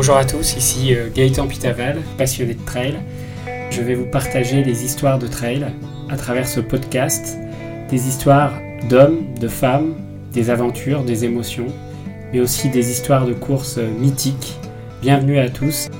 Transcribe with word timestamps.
Bonjour 0.00 0.16
à 0.16 0.24
tous, 0.24 0.56
ici 0.56 0.94
euh, 0.94 1.10
Gaëtan 1.14 1.46
Pitaval, 1.46 1.98
passionné 2.16 2.54
de 2.54 2.64
trail. 2.64 2.94
Je 3.70 3.82
vais 3.82 3.94
vous 3.94 4.06
partager 4.06 4.62
des 4.62 4.82
histoires 4.82 5.18
de 5.18 5.26
trail 5.26 5.66
à 6.08 6.16
travers 6.16 6.48
ce 6.48 6.60
podcast, 6.60 7.36
des 7.90 8.08
histoires 8.08 8.54
d'hommes, 8.88 9.18
de 9.38 9.46
femmes, 9.46 9.96
des 10.32 10.48
aventures, 10.48 11.04
des 11.04 11.26
émotions, 11.26 11.66
mais 12.32 12.40
aussi 12.40 12.70
des 12.70 12.90
histoires 12.90 13.26
de 13.26 13.34
courses 13.34 13.76
mythiques. 13.76 14.56
Bienvenue 15.02 15.38
à 15.38 15.50
tous. 15.50 15.90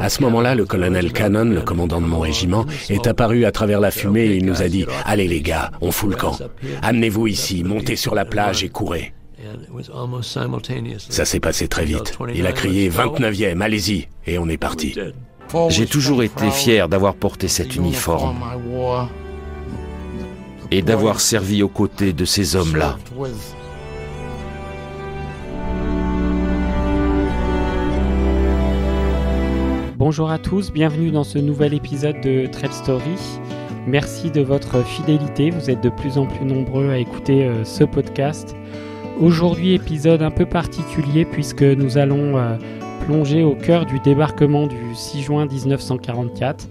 À 0.00 0.08
ce 0.08 0.20
moment-là, 0.22 0.56
le 0.56 0.64
colonel 0.64 1.12
Cannon, 1.12 1.44
le 1.44 1.60
commandant 1.60 2.00
de 2.00 2.06
mon 2.06 2.18
régiment, 2.18 2.66
est 2.90 3.06
apparu 3.06 3.44
à 3.44 3.52
travers 3.52 3.78
la 3.78 3.92
fumée 3.92 4.24
et 4.24 4.34
il 4.38 4.46
nous 4.46 4.62
a 4.62 4.68
dit 4.68 4.84
Allez 5.06 5.28
les 5.28 5.42
gars, 5.42 5.70
on 5.80 5.92
fout 5.92 6.10
le 6.10 6.16
camp. 6.16 6.36
Amenez-vous 6.82 7.28
ici, 7.28 7.62
montez 7.62 7.94
sur 7.94 8.16
la 8.16 8.24
plage 8.24 8.64
et 8.64 8.68
courez. 8.68 9.14
Ça 11.10 11.24
s'est 11.24 11.40
passé 11.40 11.68
très 11.68 11.84
vite. 11.84 12.18
Il 12.34 12.46
a 12.46 12.52
crié 12.52 12.90
29e, 12.90 13.60
allez-y, 13.60 14.08
et 14.26 14.38
on 14.38 14.48
est 14.48 14.56
parti. 14.56 14.94
J'ai 15.68 15.86
toujours 15.86 16.22
été 16.22 16.50
fier 16.50 16.88
d'avoir 16.88 17.14
porté 17.14 17.48
cet 17.48 17.76
uniforme 17.76 18.36
et 20.70 20.82
d'avoir 20.82 21.20
servi 21.20 21.62
aux 21.62 21.68
côtés 21.68 22.12
de 22.12 22.24
ces 22.24 22.56
hommes-là. 22.56 22.98
Bonjour 29.96 30.30
à 30.30 30.38
tous, 30.38 30.72
bienvenue 30.72 31.10
dans 31.10 31.24
ce 31.24 31.38
nouvel 31.38 31.72
épisode 31.72 32.20
de 32.20 32.46
Trail 32.46 32.72
Story. 32.72 33.16
Merci 33.86 34.30
de 34.30 34.40
votre 34.40 34.84
fidélité, 34.84 35.50
vous 35.50 35.70
êtes 35.70 35.82
de 35.82 35.88
plus 35.88 36.18
en 36.18 36.26
plus 36.26 36.44
nombreux 36.44 36.90
à 36.90 36.98
écouter 36.98 37.44
euh, 37.44 37.64
ce 37.64 37.84
podcast. 37.84 38.56
Aujourd'hui 39.20 39.74
épisode 39.74 40.22
un 40.22 40.32
peu 40.32 40.44
particulier 40.44 41.24
puisque 41.24 41.62
nous 41.62 41.98
allons 41.98 42.36
euh, 42.36 42.56
plonger 43.06 43.44
au 43.44 43.54
cœur 43.54 43.86
du 43.86 44.00
débarquement 44.00 44.66
du 44.66 44.76
6 44.92 45.22
juin 45.22 45.46
1944 45.46 46.68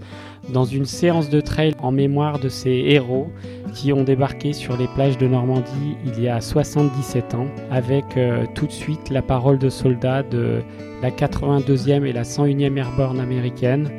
dans 0.50 0.66
une 0.66 0.86
séance 0.86 1.30
de 1.30 1.40
trail 1.40 1.74
en 1.80 1.92
mémoire 1.92 2.40
de 2.40 2.50
ces 2.50 2.72
héros 2.72 3.28
qui 3.74 3.94
ont 3.94 4.04
débarqué 4.04 4.52
sur 4.52 4.76
les 4.76 4.88
plages 4.88 5.18
de 5.18 5.26
Normandie 5.26 5.96
il 6.06 6.22
y 6.22 6.28
a 6.28 6.42
77 6.42 7.34
ans, 7.34 7.48
avec 7.72 8.18
euh, 8.18 8.46
tout 8.56 8.68
de 8.68 8.72
suite 8.72 9.10
la 9.10 9.22
parole 9.22 9.58
de 9.58 9.70
soldats 9.70 10.24
de 10.24 10.62
la 11.02 11.12
82e 11.12 12.06
et 12.06 12.12
la 12.12 12.24
101e 12.24 12.78
Airborne 12.78 13.22
américaine, 13.22 13.90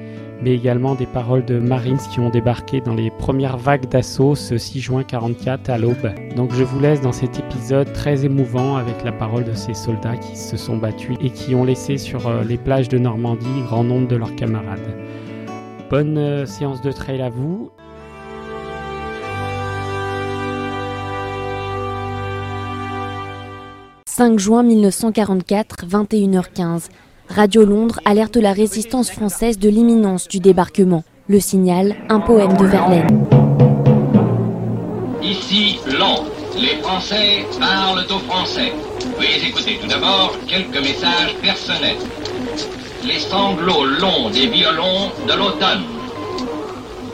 mais 0.42 0.54
également 0.54 0.94
des 0.94 1.06
paroles 1.06 1.44
de 1.44 1.58
Marines 1.58 1.98
qui 2.12 2.20
ont 2.20 2.30
débarqué 2.30 2.80
dans 2.80 2.94
les 2.94 3.10
premières 3.10 3.56
vagues 3.56 3.88
d'assaut 3.88 4.34
ce 4.34 4.58
6 4.58 4.80
juin 4.80 5.02
44 5.04 5.70
à 5.70 5.78
l'aube. 5.78 6.12
Donc 6.36 6.52
je 6.52 6.64
vous 6.64 6.80
laisse 6.80 7.00
dans 7.00 7.12
cet 7.12 7.38
épisode 7.38 7.92
très 7.92 8.24
émouvant 8.24 8.76
avec 8.76 9.04
la 9.04 9.12
parole 9.12 9.44
de 9.44 9.54
ces 9.54 9.74
soldats 9.74 10.16
qui 10.16 10.36
se 10.36 10.56
sont 10.56 10.76
battus 10.76 11.16
et 11.20 11.30
qui 11.30 11.54
ont 11.54 11.64
laissé 11.64 11.98
sur 11.98 12.26
euh, 12.26 12.44
les 12.44 12.58
plages 12.58 12.88
de 12.88 12.98
Normandie 12.98 13.62
grand 13.66 13.84
nombre 13.84 14.08
de 14.08 14.16
leurs 14.16 14.34
camarades. 14.36 14.80
Bonne 15.90 16.18
euh, 16.18 16.46
séance 16.46 16.82
de 16.82 16.92
trail 16.92 17.22
à 17.22 17.30
vous. 17.30 17.70
«5 24.16 24.38
juin 24.38 24.62
1944, 24.62 25.86
21h15. 25.86 26.88
Radio 27.28 27.64
Londres 27.64 28.00
alerte 28.04 28.36
la 28.36 28.52
résistance 28.52 29.10
française 29.10 29.58
de 29.58 29.68
l'imminence 29.68 30.28
du 30.28 30.40
débarquement. 30.40 31.04
Le 31.28 31.40
signal, 31.40 31.96
un 32.08 32.20
poème 32.20 32.56
de 32.56 32.66
Verlaine. 32.66 33.26
Ici, 35.22 35.78
Londres. 35.86 36.30
Les 36.56 36.76
Français 36.82 37.44
parlent 37.58 38.06
aux 38.08 38.30
Français. 38.30 38.72
Veuillez 39.18 39.48
écouter 39.48 39.78
tout 39.82 39.88
d'abord 39.88 40.36
quelques 40.46 40.80
messages 40.80 41.34
personnels. 41.42 41.96
Les 43.04 43.18
sanglots 43.18 43.84
longs 43.84 44.30
des 44.30 44.46
violons 44.46 45.10
de 45.26 45.32
l'automne. 45.32 45.82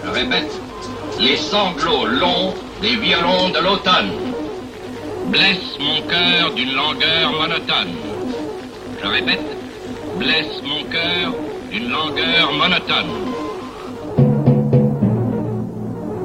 Je 0.04 0.10
répète, 0.10 0.60
les 1.18 1.36
sanglots 1.36 2.04
longs 2.06 2.52
des 2.82 2.96
violons 2.96 3.48
de 3.48 3.58
l'automne 3.60 4.10
blesse 5.30 5.78
mon 5.78 6.02
cœur 6.08 6.52
d'une 6.54 6.74
langueur 6.74 7.32
monotone. 7.32 7.94
Je 9.02 9.08
répète, 9.08 9.59
blesse 10.20 10.62
mon 10.62 10.84
cœur 10.90 11.34
d'une 11.72 11.88
langueur 11.88 12.52
monotone. 12.52 13.06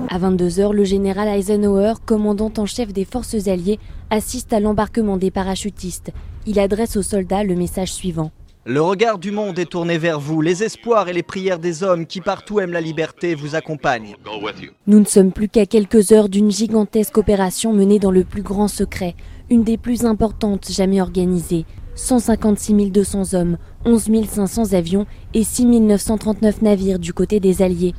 À 0.10 0.20
22h, 0.20 0.74
le 0.74 0.84
général 0.84 1.30
Eisenhower, 1.30 1.94
commandant 2.06 2.52
en 2.58 2.66
chef 2.66 2.92
des 2.92 3.06
forces 3.06 3.48
alliées, 3.48 3.80
assiste 4.10 4.52
à 4.52 4.60
l'embarquement 4.60 5.16
des 5.16 5.32
parachutistes. 5.32 6.12
Il 6.46 6.60
adresse 6.60 6.98
aux 6.98 7.04
soldats 7.04 7.46
le 7.46 7.56
message 7.56 7.94
suivant. 7.94 8.32
Le 8.66 8.82
regard 8.82 9.18
du 9.18 9.32
monde 9.32 9.58
est 9.60 9.72
tourné 9.72 9.98
vers 9.98 10.20
vous. 10.20 10.42
Les 10.42 10.64
espoirs 10.64 11.08
et 11.08 11.14
les 11.14 11.24
prières 11.24 11.60
des 11.60 11.82
hommes 11.82 12.06
qui 12.06 12.20
partout 12.20 12.60
aiment 12.60 12.74
la 12.74 12.82
liberté 12.82 13.34
vous 13.34 13.56
accompagnent. 13.56 14.16
Nous 14.88 15.00
ne 15.00 15.06
sommes 15.06 15.32
plus 15.32 15.48
qu'à 15.48 15.66
quelques 15.66 16.12
heures 16.12 16.28
d'une 16.28 16.52
gigantesque 16.52 17.18
opération 17.18 17.72
menée 17.72 18.00
dans 18.00 18.12
le 18.12 18.26
plus 18.26 18.42
grand 18.42 18.68
secret, 18.68 19.16
une 19.50 19.64
des 19.64 19.78
plus 19.78 20.04
importantes 20.04 20.70
jamais 20.70 21.00
organisées. 21.00 21.66
156 21.96 22.92
200 22.92 23.34
hommes, 23.34 23.58
11 23.86 24.10
500 24.30 24.74
avions 24.74 25.06
et 25.34 25.44
6 25.44 25.66
939 25.66 26.62
navires 26.62 27.00
du 27.00 27.14
côté 27.14 27.40
des 27.40 27.62
Alliés. 27.62 27.94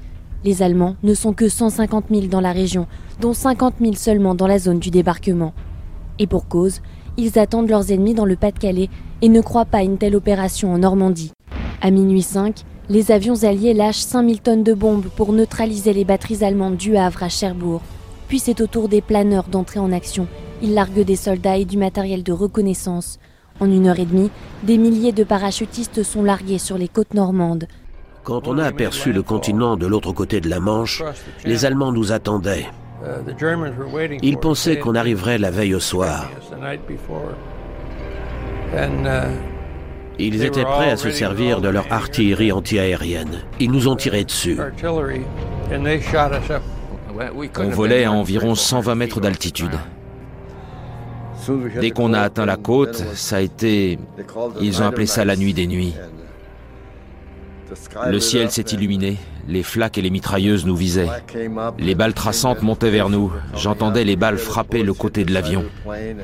Les 0.44 0.62
Allemands 0.62 0.96
ne 1.02 1.14
sont 1.14 1.32
que 1.32 1.48
150 1.48 2.04
000 2.10 2.26
dans 2.26 2.42
la 2.42 2.52
région, 2.52 2.86
dont 3.20 3.32
50 3.32 3.76
000 3.80 3.94
seulement 3.94 4.34
dans 4.34 4.46
la 4.46 4.58
zone 4.58 4.78
du 4.78 4.90
débarquement. 4.90 5.54
Et 6.18 6.26
pour 6.26 6.46
cause, 6.46 6.82
ils 7.16 7.38
attendent 7.38 7.70
leurs 7.70 7.90
ennemis 7.90 8.14
dans 8.14 8.26
le 8.26 8.36
Pas-de-Calais 8.36 8.90
et 9.22 9.28
ne 9.30 9.40
croient 9.40 9.64
pas 9.64 9.78
à 9.78 9.82
une 9.82 9.98
telle 9.98 10.14
opération 10.14 10.72
en 10.72 10.78
Normandie. 10.78 11.32
À 11.80 11.90
minuit 11.90 12.22
5, 12.22 12.64
les 12.88 13.10
avions 13.10 13.42
alliés 13.44 13.74
lâchent 13.74 14.00
5000 14.00 14.40
tonnes 14.40 14.62
de 14.62 14.74
bombes 14.74 15.08
pour 15.16 15.32
neutraliser 15.32 15.92
les 15.92 16.04
batteries 16.04 16.44
allemandes 16.44 16.76
du 16.76 16.96
Havre 16.96 17.22
à 17.22 17.28
Cherbourg. 17.28 17.80
Puis 18.28 18.40
c'est 18.40 18.60
au 18.60 18.66
tour 18.66 18.88
des 18.88 19.00
planeurs 19.00 19.48
d'entrer 19.48 19.80
en 19.80 19.90
action. 19.90 20.26
Ils 20.62 20.74
larguent 20.74 21.04
des 21.04 21.16
soldats 21.16 21.56
et 21.56 21.64
du 21.64 21.78
matériel 21.78 22.22
de 22.22 22.32
reconnaissance. 22.32 23.18
En 23.60 23.70
une 23.70 23.86
heure 23.86 23.98
et 23.98 24.04
demie, 24.04 24.30
des 24.62 24.76
milliers 24.76 25.12
de 25.12 25.24
parachutistes 25.24 26.02
sont 26.02 26.22
largués 26.22 26.58
sur 26.58 26.76
les 26.76 26.88
côtes 26.88 27.14
normandes. 27.14 27.66
Quand 28.24 28.48
on 28.48 28.58
a 28.58 28.64
aperçu 28.64 29.12
le 29.12 29.22
continent 29.22 29.76
de 29.76 29.86
l'autre 29.86 30.12
côté 30.12 30.40
de 30.40 30.50
la 30.50 30.60
Manche, 30.60 31.02
les 31.44 31.64
Allemands 31.64 31.92
nous 31.92 32.12
attendaient. 32.12 32.66
Ils 34.22 34.38
pensaient 34.38 34.78
qu'on 34.78 34.94
arriverait 34.94 35.38
la 35.38 35.50
veille 35.50 35.74
au 35.74 35.80
soir. 35.80 36.30
Ils 40.18 40.44
étaient 40.44 40.64
prêts 40.64 40.90
à 40.90 40.96
se 40.96 41.10
servir 41.10 41.60
de 41.60 41.68
leur 41.68 41.92
artillerie 41.92 42.52
antiaérienne. 42.52 43.42
Ils 43.60 43.70
nous 43.70 43.86
ont 43.88 43.96
tiré 43.96 44.24
dessus. 44.24 44.58
On 47.58 47.68
volait 47.68 48.04
à 48.04 48.12
environ 48.12 48.54
120 48.54 48.94
mètres 48.94 49.20
d'altitude. 49.20 49.78
Dès 51.80 51.90
qu'on 51.90 52.12
a 52.12 52.20
atteint 52.20 52.46
la 52.46 52.56
côte, 52.56 53.04
ça 53.14 53.36
a 53.36 53.40
été... 53.40 53.98
Ils 54.60 54.82
ont 54.82 54.86
appelé 54.86 55.06
ça 55.06 55.24
la 55.24 55.36
nuit 55.36 55.54
des 55.54 55.66
nuits. 55.66 55.94
Le 58.08 58.20
ciel 58.20 58.50
s'est 58.50 58.62
illuminé, 58.62 59.16
les 59.48 59.62
flaques 59.62 59.98
et 59.98 60.02
les 60.02 60.10
mitrailleuses 60.10 60.66
nous 60.66 60.76
visaient. 60.76 61.08
Les 61.78 61.94
balles 61.94 62.14
traçantes 62.14 62.62
montaient 62.62 62.90
vers 62.90 63.08
nous. 63.08 63.32
J'entendais 63.54 64.04
les 64.04 64.16
balles 64.16 64.38
frapper 64.38 64.82
le 64.82 64.94
côté 64.94 65.24
de 65.24 65.32
l'avion. 65.32 65.64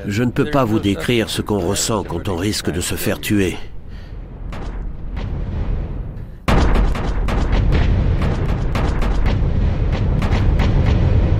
Je 0.07 0.23
ne 0.23 0.31
peux 0.31 0.49
pas 0.49 0.63
vous 0.63 0.79
décrire 0.79 1.29
ce 1.29 1.41
qu'on 1.41 1.59
ressent 1.59 2.03
quand 2.03 2.29
on 2.29 2.35
risque 2.35 2.71
de 2.71 2.81
se 2.81 2.95
faire 2.95 3.19
tuer. 3.19 3.57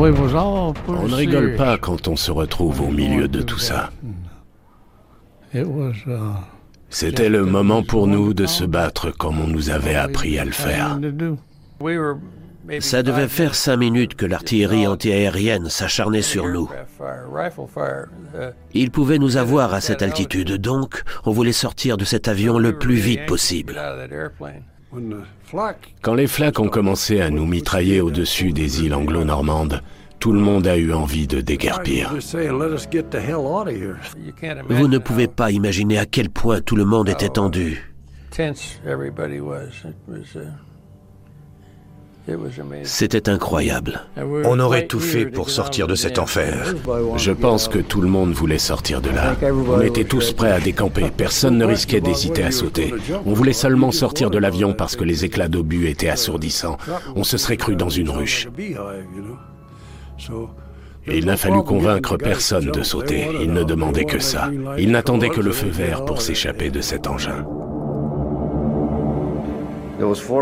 On 0.03 1.07
ne 1.07 1.15
rigole 1.15 1.55
pas 1.55 1.77
quand 1.77 2.07
on 2.07 2.15
se 2.15 2.31
retrouve 2.31 2.81
au 2.81 2.89
milieu 2.91 3.27
de 3.27 3.41
tout 3.41 3.59
ça. 3.59 3.91
C'était 6.89 7.29
le 7.29 7.45
moment 7.45 7.83
pour 7.83 8.07
nous 8.07 8.33
de 8.33 8.45
se 8.45 8.65
battre 8.65 9.11
comme 9.11 9.39
on 9.39 9.47
nous 9.47 9.69
avait 9.69 9.95
appris 9.95 10.37
à 10.37 10.45
le 10.45 10.51
faire. 10.51 10.99
Ça 12.79 13.03
devait 13.03 13.27
faire 13.27 13.55
cinq 13.55 13.77
minutes 13.77 14.15
que 14.15 14.25
l'artillerie 14.25 14.87
antiaérienne 14.87 15.69
s'acharnait 15.69 16.21
sur 16.21 16.47
nous. 16.47 16.69
Ils 18.73 18.91
pouvaient 18.91 19.19
nous 19.19 19.37
avoir 19.37 19.73
à 19.73 19.81
cette 19.81 20.01
altitude, 20.01 20.57
donc 20.57 21.03
on 21.25 21.31
voulait 21.31 21.51
sortir 21.51 21.97
de 21.97 22.05
cet 22.05 22.27
avion 22.27 22.57
le 22.57 22.77
plus 22.77 22.95
vite 22.95 23.25
possible. 23.25 23.79
Quand 26.01 26.13
les 26.13 26.27
flaques 26.27 26.59
ont 26.59 26.67
commencé 26.67 27.21
à 27.21 27.29
nous 27.29 27.45
mitrailler 27.45 28.01
au-dessus 28.01 28.51
des 28.51 28.83
îles 28.83 28.93
anglo-normandes, 28.93 29.81
tout 30.19 30.31
le 30.31 30.39
monde 30.39 30.67
a 30.67 30.77
eu 30.77 30.93
envie 30.93 31.27
de 31.27 31.41
déguerpir. 31.41 32.13
Vous 34.69 34.87
ne 34.87 34.97
pouvez 34.97 35.27
pas 35.27 35.51
imaginer 35.51 35.99
à 35.99 36.05
quel 36.05 36.29
point 36.29 36.61
tout 36.61 36.75
le 36.75 36.85
monde 36.85 37.09
était 37.09 37.29
tendu. 37.29 37.93
C'était 42.83 43.29
incroyable. 43.29 44.01
On 44.45 44.59
aurait 44.59 44.87
tout 44.87 44.99
fait 44.99 45.25
pour 45.25 45.49
sortir 45.49 45.87
de 45.87 45.95
cet 45.95 46.19
enfer. 46.19 46.73
Je 47.17 47.31
pense 47.31 47.67
que 47.67 47.79
tout 47.79 48.01
le 48.01 48.07
monde 48.07 48.31
voulait 48.31 48.57
sortir 48.57 49.01
de 49.01 49.09
là. 49.09 49.35
On 49.67 49.81
était 49.81 50.05
tous 50.05 50.31
prêts 50.31 50.51
à 50.51 50.59
décamper. 50.59 51.11
Personne 51.15 51.57
ne 51.57 51.65
risquait 51.65 52.01
d'hésiter 52.01 52.43
à 52.43 52.51
sauter. 52.51 52.93
On 53.25 53.33
voulait 53.33 53.53
seulement 53.53 53.91
sortir 53.91 54.29
de 54.29 54.37
l'avion 54.37 54.73
parce 54.73 54.95
que 54.95 55.03
les 55.03 55.25
éclats 55.25 55.49
d'obus 55.49 55.87
étaient 55.87 56.09
assourdissants. 56.09 56.77
On 57.15 57.23
se 57.23 57.37
serait 57.37 57.57
cru 57.57 57.75
dans 57.75 57.89
une 57.89 58.09
ruche. 58.09 58.47
Et 61.05 61.17
il 61.17 61.25
n'a 61.25 61.35
fallu 61.35 61.61
convaincre 61.63 62.15
personne 62.15 62.71
de 62.71 62.83
sauter. 62.83 63.27
Il 63.41 63.51
ne 63.51 63.63
demandait 63.63 64.05
que 64.05 64.19
ça. 64.19 64.49
Il 64.77 64.91
n'attendait 64.91 65.29
que 65.29 65.41
le 65.41 65.51
feu 65.51 65.67
vert 65.67 66.05
pour 66.05 66.21
s'échapper 66.21 66.69
de 66.69 66.79
cet 66.79 67.07
engin. 67.07 67.45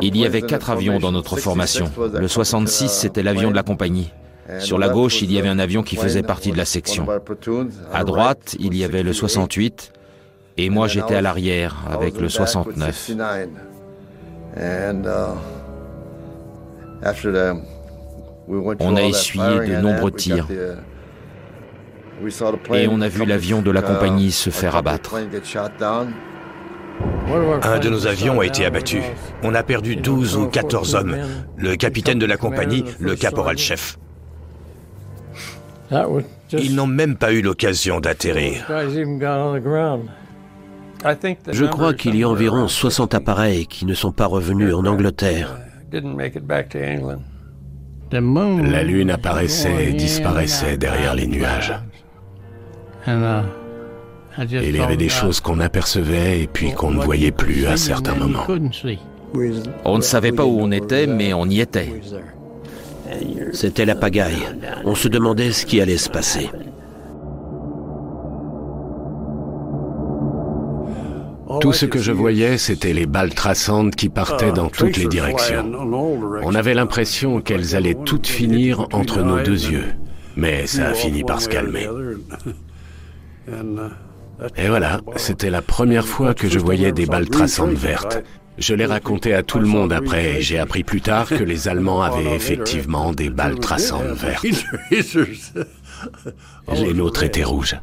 Il 0.01 0.17
y 0.17 0.25
avait 0.25 0.41
quatre 0.41 0.69
avions 0.69 0.99
dans 0.99 1.11
notre 1.11 1.37
formation. 1.37 1.91
Le 2.13 2.27
66, 2.27 2.89
c'était 2.89 3.23
l'avion 3.23 3.49
de 3.51 3.55
la 3.55 3.63
compagnie. 3.63 4.11
Sur 4.59 4.77
la 4.77 4.89
gauche, 4.89 5.21
il 5.21 5.31
y 5.31 5.39
avait 5.39 5.49
un 5.49 5.59
avion 5.59 5.83
qui 5.83 5.95
faisait 5.95 6.23
partie 6.23 6.51
de 6.51 6.57
la 6.57 6.65
section. 6.65 7.07
À 7.93 8.03
droite, 8.03 8.55
il 8.59 8.75
y 8.75 8.83
avait 8.83 9.03
le 9.03 9.13
68. 9.13 9.93
Et 10.57 10.69
moi, 10.69 10.87
j'étais 10.87 11.15
à 11.15 11.21
l'arrière 11.21 11.77
avec 11.89 12.19
le 12.19 12.29
69. 12.29 13.11
On 18.79 18.95
a 18.95 19.03
essuyé 19.03 19.59
de 19.67 19.81
nombreux 19.81 20.11
tirs. 20.11 20.47
Et 22.73 22.87
on 22.87 23.01
a 23.01 23.07
vu 23.07 23.25
l'avion 23.25 23.61
de 23.61 23.71
la 23.71 23.81
compagnie 23.81 24.31
se 24.31 24.49
faire 24.49 24.75
abattre. 24.75 25.15
Un 27.63 27.79
de 27.79 27.89
nos 27.89 28.07
avions 28.07 28.39
a 28.39 28.45
été 28.45 28.65
abattu. 28.65 29.01
On 29.43 29.53
a 29.55 29.63
perdu 29.63 29.95
12 29.95 30.37
ou 30.37 30.47
14 30.47 30.95
hommes. 30.95 31.17
Le 31.57 31.75
capitaine 31.75 32.19
de 32.19 32.25
la 32.25 32.37
compagnie, 32.37 32.83
le 32.99 33.15
caporal-chef. 33.15 33.97
Ils 36.53 36.75
n'ont 36.75 36.87
même 36.87 37.15
pas 37.15 37.31
eu 37.33 37.41
l'occasion 37.41 37.99
d'atterrir. 37.99 38.65
Je 41.51 41.65
crois 41.65 41.93
qu'il 41.93 42.15
y 42.15 42.23
a 42.23 42.29
environ 42.29 42.67
60 42.67 43.15
appareils 43.15 43.65
qui 43.65 43.85
ne 43.85 43.93
sont 43.93 44.11
pas 44.11 44.25
revenus 44.25 44.73
en 44.73 44.85
Angleterre. 44.85 45.57
La 48.11 48.83
Lune 48.83 49.11
apparaissait 49.11 49.89
et 49.89 49.93
disparaissait 49.93 50.77
derrière 50.77 51.15
les 51.15 51.27
nuages. 51.27 51.73
Et 54.41 54.69
il 54.69 54.75
y 54.75 54.79
avait 54.79 54.97
des 54.97 55.09
choses 55.09 55.39
qu'on 55.39 55.59
apercevait 55.59 56.41
et 56.41 56.47
puis 56.47 56.71
qu'on 56.73 56.91
ne 56.91 57.01
voyait 57.01 57.31
plus 57.31 57.65
à 57.67 57.77
certains 57.77 58.15
moments. 58.15 58.45
On 59.85 59.97
ne 59.97 60.01
savait 60.01 60.31
pas 60.31 60.45
où 60.45 60.59
on 60.59 60.71
était, 60.71 61.07
mais 61.07 61.33
on 61.33 61.45
y 61.45 61.61
était. 61.61 62.01
C'était 63.53 63.85
la 63.85 63.95
pagaille. 63.95 64.47
On 64.85 64.95
se 64.95 65.07
demandait 65.07 65.51
ce 65.51 65.65
qui 65.65 65.81
allait 65.81 65.97
se 65.97 66.09
passer. 66.09 66.49
Tout 71.59 71.73
ce 71.73 71.85
que 71.85 71.99
je 71.99 72.11
voyais, 72.11 72.57
c'était 72.57 72.93
les 72.93 73.05
balles 73.05 73.33
traçantes 73.33 73.95
qui 73.95 74.09
partaient 74.09 74.53
dans 74.53 74.69
toutes 74.69 74.97
les 74.97 75.07
directions. 75.07 75.69
On 76.43 76.55
avait 76.55 76.73
l'impression 76.73 77.41
qu'elles 77.41 77.75
allaient 77.75 77.97
toutes 78.05 78.27
finir 78.27 78.87
entre 78.93 79.21
nos 79.21 79.41
deux 79.41 79.69
yeux. 79.69 79.93
Mais 80.37 80.65
ça 80.65 80.87
a 80.87 80.93
fini 80.93 81.23
par 81.23 81.41
se 81.41 81.49
calmer. 81.49 81.87
Et 84.57 84.67
voilà, 84.67 85.01
c'était 85.17 85.49
la 85.49 85.61
première 85.61 86.07
fois 86.07 86.33
que 86.33 86.49
je 86.49 86.57
voyais 86.59 86.91
des 86.91 87.05
balles 87.05 87.29
traçantes 87.29 87.73
vertes. 87.73 88.23
Je 88.57 88.73
l'ai 88.73 88.85
raconté 88.85 89.33
à 89.33 89.43
tout 89.43 89.59
le 89.59 89.67
monde 89.67 89.93
après 89.93 90.37
et 90.37 90.41
j'ai 90.41 90.59
appris 90.59 90.83
plus 90.83 91.01
tard 91.01 91.27
que 91.27 91.43
les 91.43 91.67
Allemands 91.67 92.01
avaient 92.01 92.35
effectivement 92.35 93.11
des 93.11 93.29
balles 93.29 93.59
traçantes 93.59 94.13
vertes. 94.13 94.45
Les 96.73 96.93
nôtres 96.93 97.23
étaient 97.23 97.43
rouges. 97.43 97.75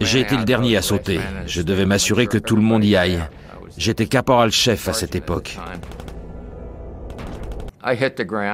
J'ai 0.00 0.20
été 0.20 0.36
le 0.36 0.44
dernier 0.44 0.76
à 0.76 0.82
sauter. 0.82 1.20
Je 1.46 1.62
devais 1.62 1.86
m'assurer 1.86 2.26
que 2.26 2.38
tout 2.38 2.56
le 2.56 2.62
monde 2.62 2.84
y 2.84 2.96
aille. 2.96 3.20
J'étais 3.76 4.06
caporal-chef 4.06 4.88
à 4.88 4.92
cette 4.92 5.16
époque. 5.16 5.58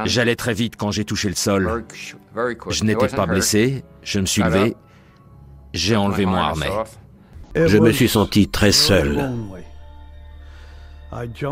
J'allais 0.04 0.36
très 0.36 0.54
vite 0.54 0.76
quand 0.76 0.90
j'ai 0.90 1.04
touché 1.04 1.28
le 1.28 1.34
sol. 1.34 1.84
Je 2.68 2.84
n'étais 2.84 3.08
pas 3.08 3.26
blessé, 3.26 3.84
je 4.02 4.20
me 4.20 4.26
suis 4.26 4.42
levé, 4.42 4.76
j'ai 5.72 5.96
enlevé 5.96 6.26
mon 6.26 6.36
harnais. 6.36 6.70
Je 7.54 7.78
me 7.78 7.92
suis 7.92 8.08
senti 8.08 8.48
très 8.48 8.72
seul. 8.72 9.30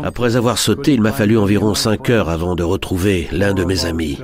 Après 0.03 0.35
avoir 0.37 0.57
sauté, 0.57 0.93
il 0.93 1.01
m'a 1.01 1.11
fallu 1.11 1.37
environ 1.37 1.75
cinq 1.75 2.09
heures 2.09 2.29
avant 2.29 2.55
de 2.55 2.63
retrouver 2.63 3.27
l'un 3.31 3.53
de 3.53 3.65
mes 3.65 3.85
amis. 3.85 4.17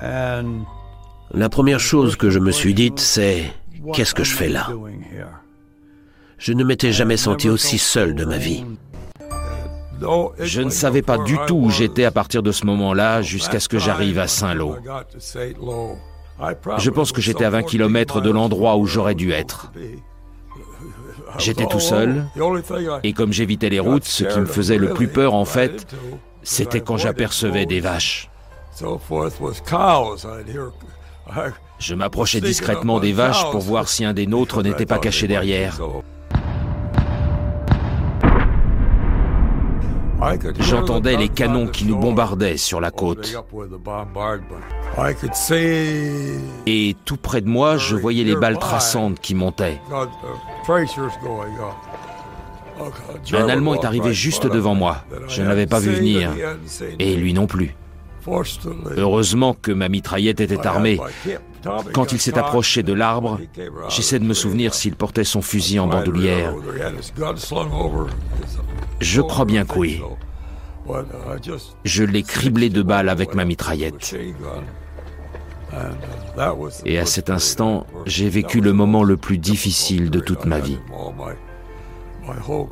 La 0.00 1.48
première 1.50 1.80
chose 1.80 2.16
que 2.16 2.30
je 2.30 2.38
me 2.38 2.50
suis 2.50 2.74
dite, 2.74 2.98
c'est 2.98 3.52
qu'est-ce 3.92 4.14
que 4.14 4.24
je 4.24 4.34
fais 4.34 4.48
là? 4.48 4.68
Je 6.38 6.52
ne 6.52 6.64
m'étais 6.64 6.92
jamais 6.92 7.16
senti 7.16 7.48
aussi 7.48 7.78
seul 7.78 8.14
de 8.14 8.24
ma 8.24 8.36
vie. 8.36 8.64
Je 10.40 10.62
ne 10.62 10.70
savais 10.70 11.02
pas 11.02 11.18
du 11.18 11.36
tout 11.46 11.56
où 11.56 11.70
j'étais 11.70 12.04
à 12.04 12.10
partir 12.10 12.42
de 12.42 12.52
ce 12.52 12.66
moment-là 12.66 13.22
jusqu'à 13.22 13.60
ce 13.60 13.68
que 13.68 13.78
j'arrive 13.78 14.18
à 14.18 14.26
Saint-Lô. 14.28 14.76
Je 16.78 16.90
pense 16.90 17.12
que 17.12 17.20
j'étais 17.20 17.44
à 17.44 17.50
20 17.50 17.62
km 17.62 18.20
de 18.20 18.30
l'endroit 18.30 18.76
où 18.76 18.86
j'aurais 18.86 19.14
dû 19.14 19.32
être. 19.32 19.72
J'étais 21.38 21.66
tout 21.66 21.80
seul, 21.80 22.24
et 23.02 23.12
comme 23.12 23.32
j'évitais 23.32 23.68
les 23.68 23.80
routes, 23.80 24.04
ce 24.04 24.24
qui 24.24 24.38
me 24.38 24.46
faisait 24.46 24.78
le 24.78 24.94
plus 24.94 25.08
peur 25.08 25.34
en 25.34 25.44
fait, 25.44 25.86
c'était 26.42 26.80
quand 26.80 26.96
j'apercevais 26.96 27.66
des 27.66 27.80
vaches. 27.80 28.30
Je 31.78 31.94
m'approchais 31.94 32.40
discrètement 32.40 33.00
des 33.00 33.12
vaches 33.12 33.50
pour 33.50 33.60
voir 33.60 33.88
si 33.88 34.04
un 34.04 34.12
des 34.12 34.26
nôtres 34.26 34.62
n'était 34.62 34.86
pas 34.86 34.98
caché 34.98 35.26
derrière. 35.26 35.80
J'entendais 40.60 41.16
les 41.16 41.28
canons 41.28 41.66
qui 41.66 41.84
nous 41.84 41.96
bombardaient 41.96 42.56
sur 42.56 42.80
la 42.80 42.90
côte. 42.90 43.34
Et 46.66 46.96
tout 47.04 47.16
près 47.16 47.40
de 47.40 47.48
moi, 47.48 47.76
je 47.76 47.96
voyais 47.96 48.24
les 48.24 48.36
balles 48.36 48.58
traçantes 48.58 49.20
qui 49.20 49.34
montaient. 49.34 49.80
Un 53.32 53.48
Allemand 53.48 53.74
est 53.74 53.84
arrivé 53.84 54.12
juste 54.12 54.46
devant 54.46 54.74
moi. 54.74 55.04
Je 55.28 55.42
ne 55.42 55.48
l'avais 55.48 55.66
pas 55.66 55.80
vu 55.80 55.92
venir. 55.92 56.30
Et 56.98 57.16
lui 57.16 57.32
non 57.32 57.46
plus. 57.46 57.74
Heureusement 58.96 59.54
que 59.54 59.72
ma 59.72 59.88
mitraillette 59.88 60.40
était 60.40 60.66
armée. 60.66 60.98
Quand 61.92 62.12
il 62.12 62.20
s'est 62.20 62.38
approché 62.38 62.82
de 62.82 62.92
l'arbre, 62.92 63.40
j'essaie 63.88 64.18
de 64.18 64.24
me 64.24 64.34
souvenir 64.34 64.74
s'il 64.74 64.94
portait 64.94 65.24
son 65.24 65.42
fusil 65.42 65.78
en 65.78 65.86
bandoulière. 65.86 66.54
Je 69.00 69.20
crois 69.20 69.44
bien 69.44 69.64
que 69.64 69.78
oui. 69.78 70.02
Je 71.84 72.04
l'ai 72.04 72.22
criblé 72.22 72.70
de 72.70 72.82
balles 72.82 73.08
avec 73.08 73.34
ma 73.34 73.44
mitraillette. 73.44 74.16
Et 76.84 76.98
à 76.98 77.06
cet 77.06 77.30
instant, 77.30 77.86
j'ai 78.06 78.28
vécu 78.28 78.60
le 78.60 78.72
moment 78.72 79.02
le 79.02 79.16
plus 79.16 79.38
difficile 79.38 80.10
de 80.10 80.20
toute 80.20 80.44
ma 80.44 80.60
vie. 80.60 80.78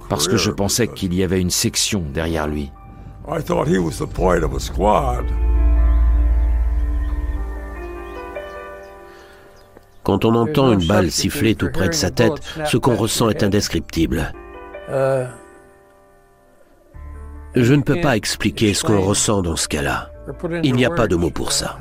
Parce 0.08 0.28
que 0.28 0.36
je 0.36 0.50
pensais 0.50 0.88
qu'il 0.88 1.14
y 1.14 1.22
avait 1.22 1.40
une 1.40 1.50
section 1.50 2.04
derrière 2.12 2.46
lui. 2.46 2.70
Quand 10.04 10.24
on 10.24 10.34
entend 10.34 10.72
une 10.72 10.86
balle 10.86 11.10
siffler 11.10 11.54
tout 11.54 11.70
près 11.72 11.88
de 11.88 11.94
sa 11.94 12.10
tête, 12.10 12.34
ce 12.66 12.76
qu'on 12.76 12.94
ressent 12.94 13.30
est 13.30 13.42
indescriptible. 13.42 14.32
Je 17.54 17.74
ne 17.74 17.82
peux 17.82 18.00
pas 18.00 18.16
expliquer 18.16 18.74
ce 18.74 18.84
qu'on 18.84 19.00
ressent 19.00 19.42
dans 19.42 19.56
ce 19.56 19.68
cas-là. 19.68 20.10
Il 20.62 20.74
n'y 20.74 20.84
a 20.84 20.90
pas 20.90 21.06
de 21.06 21.16
mots 21.16 21.30
pour 21.30 21.52
ça. 21.52 21.78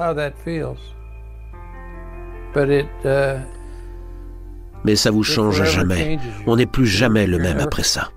Mais 4.86 4.96
ça 4.96 5.12
vous 5.12 5.24
change 5.24 5.64
jamais. 5.64 6.20
On 6.46 6.56
n'est 6.56 6.66
plus 6.66 6.86
jamais 6.86 7.26
le 7.26 7.40
même 7.40 7.60
après 7.60 7.84
ça. 7.84 8.10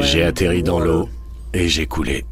J'ai 0.00 0.24
atterri 0.24 0.62
dans 0.62 0.80
l'eau 0.80 1.08
et 1.54 1.68
j'ai 1.68 1.86
coulé. 1.86 2.24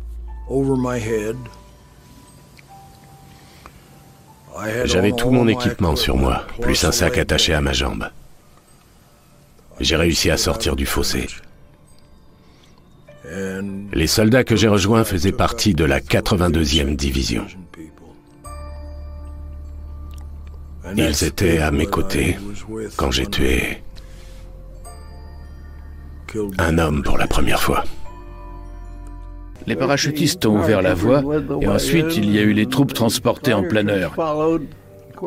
J'avais 4.85 5.13
tout 5.13 5.31
mon 5.31 5.47
équipement 5.49 5.97
sur 5.97 6.17
moi, 6.17 6.47
plus 6.61 6.85
un 6.85 6.93
sac 6.93 7.19
attaché 7.19 7.55
à 7.55 7.61
ma 7.61 7.73
jambe. 7.73 8.09
J'ai 9.81 9.97
réussi 9.97 10.31
à 10.31 10.37
sortir 10.37 10.77
du 10.77 10.87
fossé. 10.87 11.27
Les 13.93 14.07
soldats 14.07 14.45
que 14.45 14.57
j'ai 14.57 14.69
rejoints 14.69 15.05
faisaient 15.05 15.33
partie 15.33 15.75
de 15.75 15.85
la 15.85 16.01
82e 16.01 16.97
division. 16.97 17.47
Ils 20.97 21.25
étaient 21.25 21.59
à 21.59 21.71
mes 21.71 21.87
côtés 21.87 22.39
quand 22.97 23.11
j'ai 23.11 23.27
tué 23.27 23.83
un 26.59 26.79
homme 26.79 27.03
pour 27.03 27.19
la 27.19 27.27
première 27.27 27.63
fois. 27.63 27.85
Les 29.69 29.77
parachutistes 29.77 30.47
ont 30.47 30.57
ouvert 30.57 30.81
la 30.81 30.95
voie 30.95 31.23
et 31.61 31.69
ensuite 31.69 32.17
il 32.17 32.35
y 32.35 32.39
a 32.39 32.43
eu 32.43 32.55
les 32.55 32.65
troupes 32.65 32.95
transportées 32.95 33.53
en 33.53 33.63
planeur. 33.63 34.15